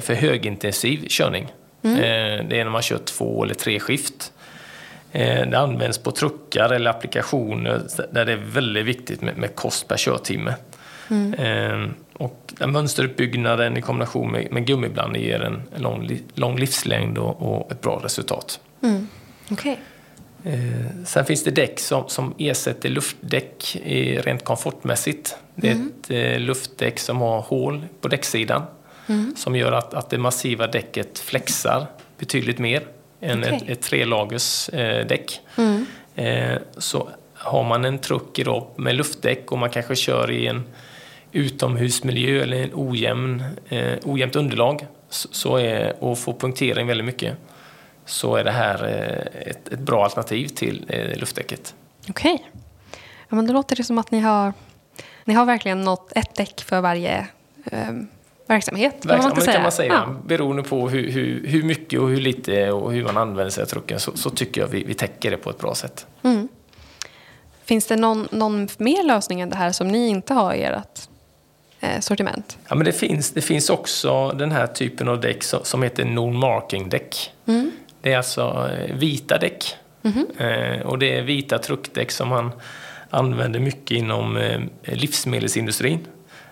för 0.00 0.14
högintensiv 0.14 1.06
körning. 1.08 1.52
Mm. 1.82 1.98
Det 2.48 2.60
är 2.60 2.64
när 2.64 2.70
man 2.70 2.82
kör 2.82 2.98
två 2.98 3.44
eller 3.44 3.54
tre 3.54 3.80
skift. 3.80 4.32
Eh, 5.12 5.50
det 5.50 5.58
används 5.58 5.98
på 5.98 6.10
truckar 6.10 6.72
eller 6.72 6.90
applikationer 6.90 7.82
där 8.12 8.24
det 8.24 8.32
är 8.32 8.36
väldigt 8.36 8.86
viktigt 8.86 9.20
med, 9.20 9.54
kost 9.54 9.88
per 9.88 9.96
körtimme. 9.96 10.54
Mm. 11.10 11.34
Eh, 11.34 11.90
och 12.12 12.52
mönsteruppbyggnaden 12.66 13.76
i 13.76 13.82
kombination 13.82 14.32
med, 14.32 14.52
med 14.52 14.66
gummiblandning 14.66 15.22
ger 15.22 15.40
en, 15.40 15.62
lång, 15.76 16.10
lång 16.34 16.58
livslängd 16.58 17.18
och, 17.18 17.42
och, 17.42 17.72
ett 17.72 17.80
bra 17.80 18.00
resultat. 18.04 18.60
Mm. 18.82 19.08
Okay. 19.50 19.76
Eh, 20.44 21.04
sen 21.04 21.24
finns 21.24 21.44
det 21.44 21.50
däck 21.50 21.80
som, 21.80 22.08
som 22.08 22.34
ersätter 22.38 22.88
luftdäck 22.88 23.76
rent 24.24 24.44
komfortmässigt. 24.44 25.36
Det 25.54 25.68
är 25.68 25.72
mm. 25.72 25.92
ett 26.00 26.40
luftdäck 26.40 26.98
som 26.98 27.20
har 27.20 27.40
hål 27.40 27.86
på 28.00 28.08
däcksidan 28.08 28.62
mm. 29.08 29.36
som 29.36 29.56
gör 29.56 29.72
att, 29.72 29.94
att 29.94 30.10
det 30.10 30.18
massiva 30.18 30.66
däcket 30.66 31.18
flexar 31.18 31.86
betydligt 32.18 32.58
mer 32.58 32.82
än 33.20 33.38
okay. 33.38 33.56
ett, 33.56 33.68
ett 33.68 33.82
trelagers 33.82 34.68
eh, 34.68 35.06
däck. 35.06 35.40
Mm. 35.56 35.86
Eh, 36.14 36.58
så 36.78 37.08
har 37.34 37.64
man 37.64 37.84
en 37.84 37.98
truck 37.98 38.38
idag 38.38 38.66
med 38.76 38.94
luftdäck 38.94 39.52
och 39.52 39.58
man 39.58 39.70
kanske 39.70 39.96
kör 39.96 40.30
i 40.30 40.46
en 40.46 40.62
utomhusmiljö 41.32 42.42
eller 42.42 42.62
en 42.62 42.70
ojämn, 42.74 43.44
eh, 43.68 43.98
ojämnt 44.02 44.36
underlag 44.36 44.86
så 45.10 45.56
är, 45.56 46.04
och 46.04 46.18
får 46.18 46.32
punktering 46.32 46.86
väldigt 46.86 47.06
mycket 47.06 47.36
så 48.04 48.36
är 48.36 48.44
det 48.44 48.50
här 48.50 48.84
eh, 48.84 49.50
ett, 49.50 49.68
ett 49.68 49.78
bra 49.78 50.04
alternativ 50.04 50.48
till 50.48 50.86
eh, 50.88 51.18
luftdäcket. 51.18 51.74
Okej. 52.08 52.34
Okay. 52.34 52.46
Ja, 53.28 53.36
men 53.36 53.46
då 53.46 53.52
låter 53.52 53.76
det 53.76 53.84
som 53.84 53.98
att 53.98 54.10
ni 54.10 54.20
har, 54.20 54.52
ni 55.24 55.34
har 55.34 55.44
verkligen 55.44 55.82
nått 55.82 56.12
ett 56.14 56.34
däck 56.34 56.60
för 56.60 56.80
varje 56.80 57.26
verksamhet. 58.48 59.06
Verksamhet 59.06 59.46
man 59.46 59.54
kan 59.54 59.62
man 59.62 59.72
säga. 59.72 59.92
Ja. 59.92 60.14
Beroende 60.26 60.62
på 60.62 60.88
hur, 60.88 61.10
hur, 61.10 61.46
hur, 61.46 61.62
mycket 61.62 62.00
och 62.00 62.08
hur 62.08 62.16
lite 62.16 62.70
och 62.70 62.92
hur 62.92 63.04
man 63.04 63.16
använder 63.16 63.50
sig 63.50 63.62
av 63.62 63.66
trucken 63.66 64.00
så, 64.00 64.16
så 64.16 64.30
tycker 64.30 64.60
jag 64.60 64.68
vi, 64.68 64.84
vi 64.84 64.94
täcker 64.94 65.30
det 65.30 65.36
på 65.36 65.50
ett 65.50 65.58
bra 65.58 65.74
sätt. 65.74 66.06
Mm. 66.22 66.48
Finns 67.64 67.86
det 67.86 67.96
någon, 67.96 68.28
någon 68.30 68.68
mer 68.78 69.04
lösning 69.04 69.40
än 69.40 69.50
det 69.50 69.56
här 69.56 69.72
som 69.72 69.88
ni 69.88 70.08
inte 70.08 70.34
har 70.34 70.54
i 70.54 70.62
ert 70.62 71.08
eh, 71.80 72.00
sortiment? 72.00 72.58
Ja, 72.68 72.74
men 72.74 72.84
det, 72.84 72.92
finns, 72.92 73.30
det 73.30 73.40
finns 73.40 73.70
också 73.70 74.28
den 74.28 74.52
här 74.52 74.66
typen 74.66 75.08
av 75.08 75.20
däck 75.20 75.42
som, 75.42 75.60
som 75.64 75.82
heter 75.82 76.04
non-marking-däck. 76.04 77.32
Mm. 77.46 77.70
Det 78.02 78.12
är 78.12 78.16
alltså 78.16 78.70
eh, 78.72 78.96
vita 78.96 79.38
däck. 79.38 79.76
Mm. 80.02 80.26
Eh, 80.38 80.86
och 80.86 80.98
det 80.98 81.18
är 81.18 81.22
vita 81.22 81.58
truckdäck 81.58 82.10
som 82.10 82.28
man 82.28 82.50
använder 83.10 83.60
mycket 83.60 83.90
inom 83.90 84.36
eh, 84.36 84.60
livsmedelsindustrin. 84.82 86.06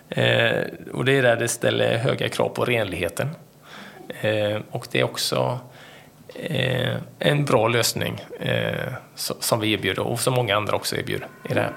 Eh, 0.09 0.63
och 0.93 1.05
det 1.05 1.17
är 1.17 1.21
där 1.21 1.35
det 1.35 1.47
ställer 1.47 1.97
höga 1.97 2.29
krav 2.29 2.49
på 2.49 2.65
renligheten. 2.65 3.29
Eh, 4.21 4.61
och 4.71 4.87
det 4.91 4.99
är 4.99 5.03
också 5.03 5.59
eh, 6.35 6.95
en 7.19 7.45
bra 7.45 7.67
lösning 7.67 8.21
eh, 8.39 8.93
som 9.15 9.59
vi 9.59 9.71
erbjuder 9.71 10.07
och 10.07 10.19
som 10.19 10.33
många 10.33 10.55
andra 10.55 10.75
också 10.75 10.95
erbjuder 10.95 11.27
i 11.49 11.53
det 11.53 11.61
här. 11.61 11.73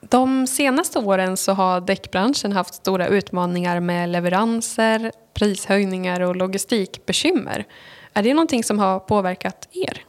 De 0.00 0.46
senaste 0.46 0.98
åren 0.98 1.36
så 1.36 1.52
har 1.52 1.80
däckbranschen 1.80 2.52
haft 2.52 2.74
stora 2.74 3.06
utmaningar 3.06 3.80
med 3.80 4.08
leveranser, 4.08 5.12
prishöjningar 5.34 6.20
och 6.20 6.36
logistikbekymmer. 6.36 7.64
Är 8.12 8.22
det 8.22 8.34
någonting 8.34 8.64
som 8.64 8.78
har 8.78 9.00
påverkat 9.00 9.68
er? 9.72 10.04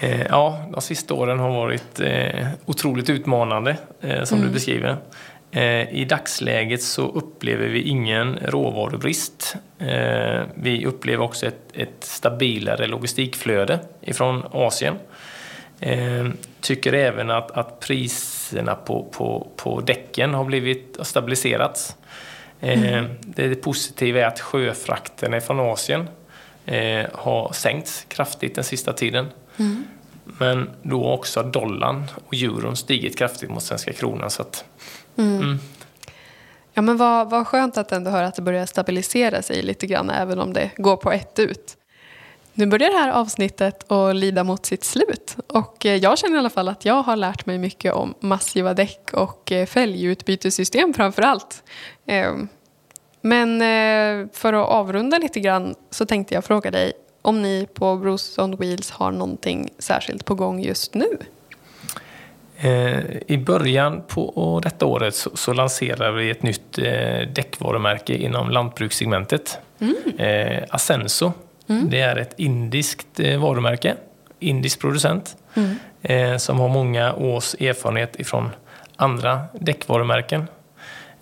Eh, 0.00 0.26
ja, 0.28 0.64
de 0.72 0.80
sista 0.80 1.14
åren 1.14 1.38
har 1.38 1.50
varit 1.50 2.00
eh, 2.00 2.48
otroligt 2.66 3.10
utmanande, 3.10 3.76
eh, 4.00 4.24
som 4.24 4.38
mm. 4.38 4.48
du 4.48 4.54
beskriver. 4.54 4.96
I 5.90 6.04
dagsläget 6.04 6.82
så 6.82 7.02
upplever 7.02 7.68
vi 7.68 7.82
ingen 7.82 8.38
råvarubrist. 8.42 9.56
Vi 10.54 10.86
upplever 10.86 11.24
också 11.24 11.46
ett, 11.46 11.60
ett 11.74 12.04
stabilare 12.04 12.86
logistikflöde 12.86 13.80
ifrån 14.00 14.42
Asien. 14.52 14.94
Tycker 16.60 16.92
även 16.92 17.30
att, 17.30 17.50
att 17.50 17.80
priserna 17.80 18.74
på, 18.74 19.04
på, 19.12 19.48
på 19.56 19.80
däcken 19.80 20.34
har 20.34 20.44
blivit 20.44 20.96
stabiliserats. 21.02 21.96
Mm. 22.60 23.06
Det 23.20 23.54
positiva 23.54 24.20
är 24.20 24.26
att 24.26 24.40
sjöfrakterna 24.40 25.40
från 25.40 25.60
Asien 25.60 26.08
har 27.12 27.52
sänkts 27.52 28.06
kraftigt 28.08 28.54
den 28.54 28.64
sista 28.64 28.92
tiden. 28.92 29.26
Mm. 29.60 29.84
Men 30.38 30.70
då 30.82 31.12
också 31.12 31.42
dollarn 31.42 32.04
och 32.26 32.34
euron 32.34 32.76
stigit 32.76 33.18
kraftigt 33.18 33.50
mot 33.50 33.62
svenska 33.62 33.92
kronan. 33.92 34.30
Så 34.30 34.42
att, 34.42 34.64
mm. 35.16 35.36
Mm. 35.36 35.58
Ja, 36.72 36.82
men 36.82 36.96
vad, 36.96 37.30
vad 37.30 37.46
skönt 37.46 37.76
att 37.78 37.92
ändå 37.92 38.10
höra 38.10 38.26
att 38.26 38.34
det 38.34 38.42
börjar 38.42 38.66
stabilisera 38.66 39.42
sig 39.42 39.62
lite 39.62 39.86
grann 39.86 40.10
även 40.10 40.38
om 40.38 40.52
det 40.52 40.70
går 40.76 40.96
på 40.96 41.12
ett 41.12 41.38
ut. 41.38 41.76
Nu 42.54 42.66
börjar 42.66 42.90
det 42.90 42.98
här 42.98 43.10
avsnittet 43.10 43.92
att 43.92 44.16
lida 44.16 44.44
mot 44.44 44.66
sitt 44.66 44.84
slut 44.84 45.36
och 45.46 45.86
eh, 45.86 45.96
jag 45.96 46.18
känner 46.18 46.36
i 46.36 46.38
alla 46.38 46.50
fall 46.50 46.68
att 46.68 46.84
jag 46.84 47.02
har 47.02 47.16
lärt 47.16 47.46
mig 47.46 47.58
mycket 47.58 47.92
om 47.92 48.14
massiva 48.20 48.74
däck 48.74 49.10
och 49.12 49.52
eh, 49.52 49.66
fälgutbytessystem 49.66 50.94
framför 50.94 51.22
allt. 51.22 51.62
Ehm, 52.06 52.48
men 53.20 53.62
eh, 53.62 54.28
för 54.32 54.52
att 54.52 54.68
avrunda 54.68 55.18
lite 55.18 55.40
grann 55.40 55.74
så 55.90 56.06
tänkte 56.06 56.34
jag 56.34 56.44
fråga 56.44 56.70
dig 56.70 56.92
om 57.22 57.42
ni 57.42 57.68
på 57.74 57.96
Bruce 57.96 58.42
on 58.42 58.56
Wheels 58.56 58.90
har 58.90 59.10
någonting 59.10 59.70
särskilt 59.78 60.24
på 60.24 60.34
gång 60.34 60.62
just 60.62 60.94
nu? 60.94 61.18
Eh, 62.56 63.00
I 63.26 63.38
början 63.38 64.02
på 64.08 64.60
detta 64.62 64.86
året 64.86 65.14
så, 65.14 65.30
så 65.34 65.52
lanserar 65.52 66.12
vi 66.12 66.30
ett 66.30 66.42
nytt 66.42 66.78
eh, 66.78 67.28
däckvarumärke 67.34 68.14
inom 68.14 68.50
lantbrukssegmentet. 68.50 69.58
Mm. 69.78 69.94
Eh, 70.18 70.62
Asenso. 70.70 71.32
Mm. 71.68 71.90
Det 71.90 72.00
är 72.00 72.16
ett 72.16 72.34
indiskt 72.36 73.20
eh, 73.20 73.40
varumärke, 73.40 73.96
indisk 74.38 74.80
producent, 74.80 75.36
mm. 75.54 75.76
eh, 76.02 76.36
som 76.36 76.58
har 76.58 76.68
många 76.68 77.14
års 77.14 77.54
erfarenhet 77.54 78.20
ifrån 78.20 78.50
andra 78.96 79.40
däckvarumärken. 79.52 80.46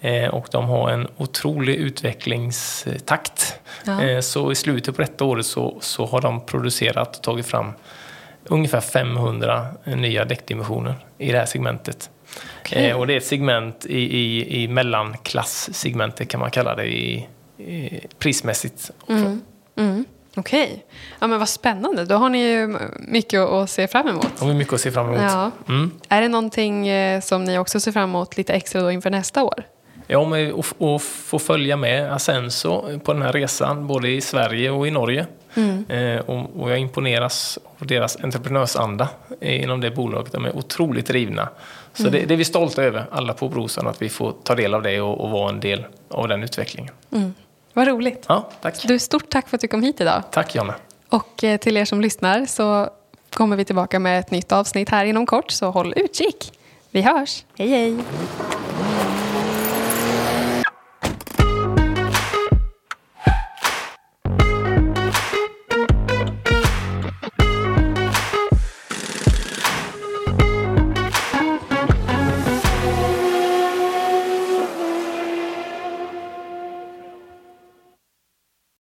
Eh, 0.01 0.29
och 0.29 0.49
de 0.51 0.65
har 0.65 0.91
en 0.91 1.09
otrolig 1.17 1.75
utvecklingstakt. 1.75 3.61
Ja. 3.85 4.03
Eh, 4.03 4.21
så 4.21 4.53
i 4.53 4.55
slutet 4.55 4.97
på 4.97 5.03
detta 5.03 5.25
året 5.25 5.47
så, 5.47 5.79
så 5.81 6.07
har 6.07 6.21
de 6.21 6.47
producerat 6.47 7.17
och 7.17 7.23
tagit 7.23 7.47
fram 7.47 7.73
ungefär 8.45 8.81
500 8.81 9.67
nya 9.85 10.25
däckdimensioner 10.25 10.95
i 11.19 11.33
det 11.33 11.39
här 11.39 11.47
segmentet. 11.47 12.11
Okay. 12.61 12.87
Eh, 12.87 12.97
och 12.97 13.07
det 13.07 13.13
är 13.13 13.17
ett 13.17 13.27
segment 13.27 13.87
i, 13.87 13.99
i, 13.99 14.63
i 14.63 14.69
mellanklasssegmentet 14.69 16.29
kan 16.29 16.41
man 16.41 16.51
kalla 16.51 16.75
det 16.75 16.87
i, 16.87 17.29
i 17.59 18.01
prismässigt. 18.19 18.91
Mm. 19.09 19.43
Mm. 19.77 20.05
Okej. 20.37 20.65
Okay. 20.65 20.79
Ja, 21.19 21.27
men 21.27 21.39
vad 21.39 21.49
spännande. 21.49 22.05
Då 22.05 22.15
har 22.15 22.29
ni 22.29 22.39
ju 22.39 22.79
mycket 22.99 23.41
att 23.41 23.71
se 23.71 23.89
fram 23.89 24.09
emot. 24.09 24.41
Har 24.41 24.49
vi 24.49 24.55
mycket 24.55 24.75
att 24.75 24.81
se 24.81 24.91
fram 24.91 25.07
emot. 25.07 25.21
Ja. 25.23 25.51
Mm. 25.69 25.91
Är 26.09 26.21
det 26.21 26.29
någonting 26.29 26.87
som 27.23 27.45
ni 27.45 27.59
också 27.59 27.81
ser 27.81 27.93
fram 27.93 28.11
emot 28.11 28.37
lite 28.37 28.53
extra 28.53 28.83
då 28.83 28.91
inför 28.91 29.11
nästa 29.11 29.43
år? 29.43 29.65
Ja, 30.11 30.25
men 30.25 30.61
att 30.79 31.03
få 31.03 31.39
följa 31.39 31.77
med 31.77 32.13
Asenso 32.13 32.99
på 32.99 33.13
den 33.13 33.23
här 33.23 33.33
resan, 33.33 33.87
både 33.87 34.09
i 34.11 34.21
Sverige 34.21 34.71
och 34.71 34.87
i 34.87 34.91
Norge. 34.91 35.27
Mm. 35.55 35.85
Eh, 35.89 36.21
och, 36.21 36.63
och 36.63 36.71
jag 36.71 36.79
imponeras 36.79 37.59
av 37.79 37.87
deras 37.87 38.17
entreprenörsanda 38.17 39.09
inom 39.41 39.81
det 39.81 39.91
bolaget. 39.91 40.33
De 40.33 40.45
är 40.45 40.57
otroligt 40.57 41.07
drivna. 41.07 41.49
Så 41.93 42.03
mm. 42.03 42.13
det, 42.13 42.27
det, 42.27 42.35
är 42.35 42.39
vi 42.39 42.45
stolta 42.45 42.83
över, 42.83 43.05
alla 43.11 43.35
på 43.35 43.49
Brosan, 43.49 43.87
att 43.87 44.03
vi 44.03 44.09
får 44.09 44.35
ta 44.43 44.55
del 44.55 44.75
av 44.75 44.83
det 44.83 45.01
och, 45.01 45.21
och 45.21 45.31
vara 45.31 45.49
en 45.49 45.61
del 45.61 45.87
av 46.09 46.29
den 46.29 46.43
utvecklingen. 46.43 46.95
Mm. 47.13 47.35
Vad 47.73 47.89
roligt. 47.89 48.25
Ja, 48.29 48.51
tack. 48.63 48.83
Du, 48.83 48.99
stort 48.99 49.29
tack 49.31 49.49
för 49.49 49.57
att 49.57 49.61
du 49.61 49.69
kom 49.69 49.83
hit 49.83 50.01
idag. 50.01 50.23
Tack 50.31 50.55
Jonna. 50.55 50.75
Och 51.09 51.45
eh, 51.45 51.57
till 51.57 51.77
er 51.77 51.85
som 51.85 52.01
lyssnar 52.01 52.47
så 52.47 52.91
kommer 53.31 53.57
vi 53.57 53.65
tillbaka 53.65 53.99
med 53.99 54.21
ett 54.21 54.31
nytt 54.31 54.53
avsnitt 54.53 54.89
här 54.89 55.05
inom 55.05 55.27
kort, 55.27 55.51
så 55.51 55.71
håll 55.71 55.95
utkik. 55.97 56.53
Vi 56.91 57.03
hörs. 57.03 57.45
Hej 57.57 57.69
hej! 57.69 57.97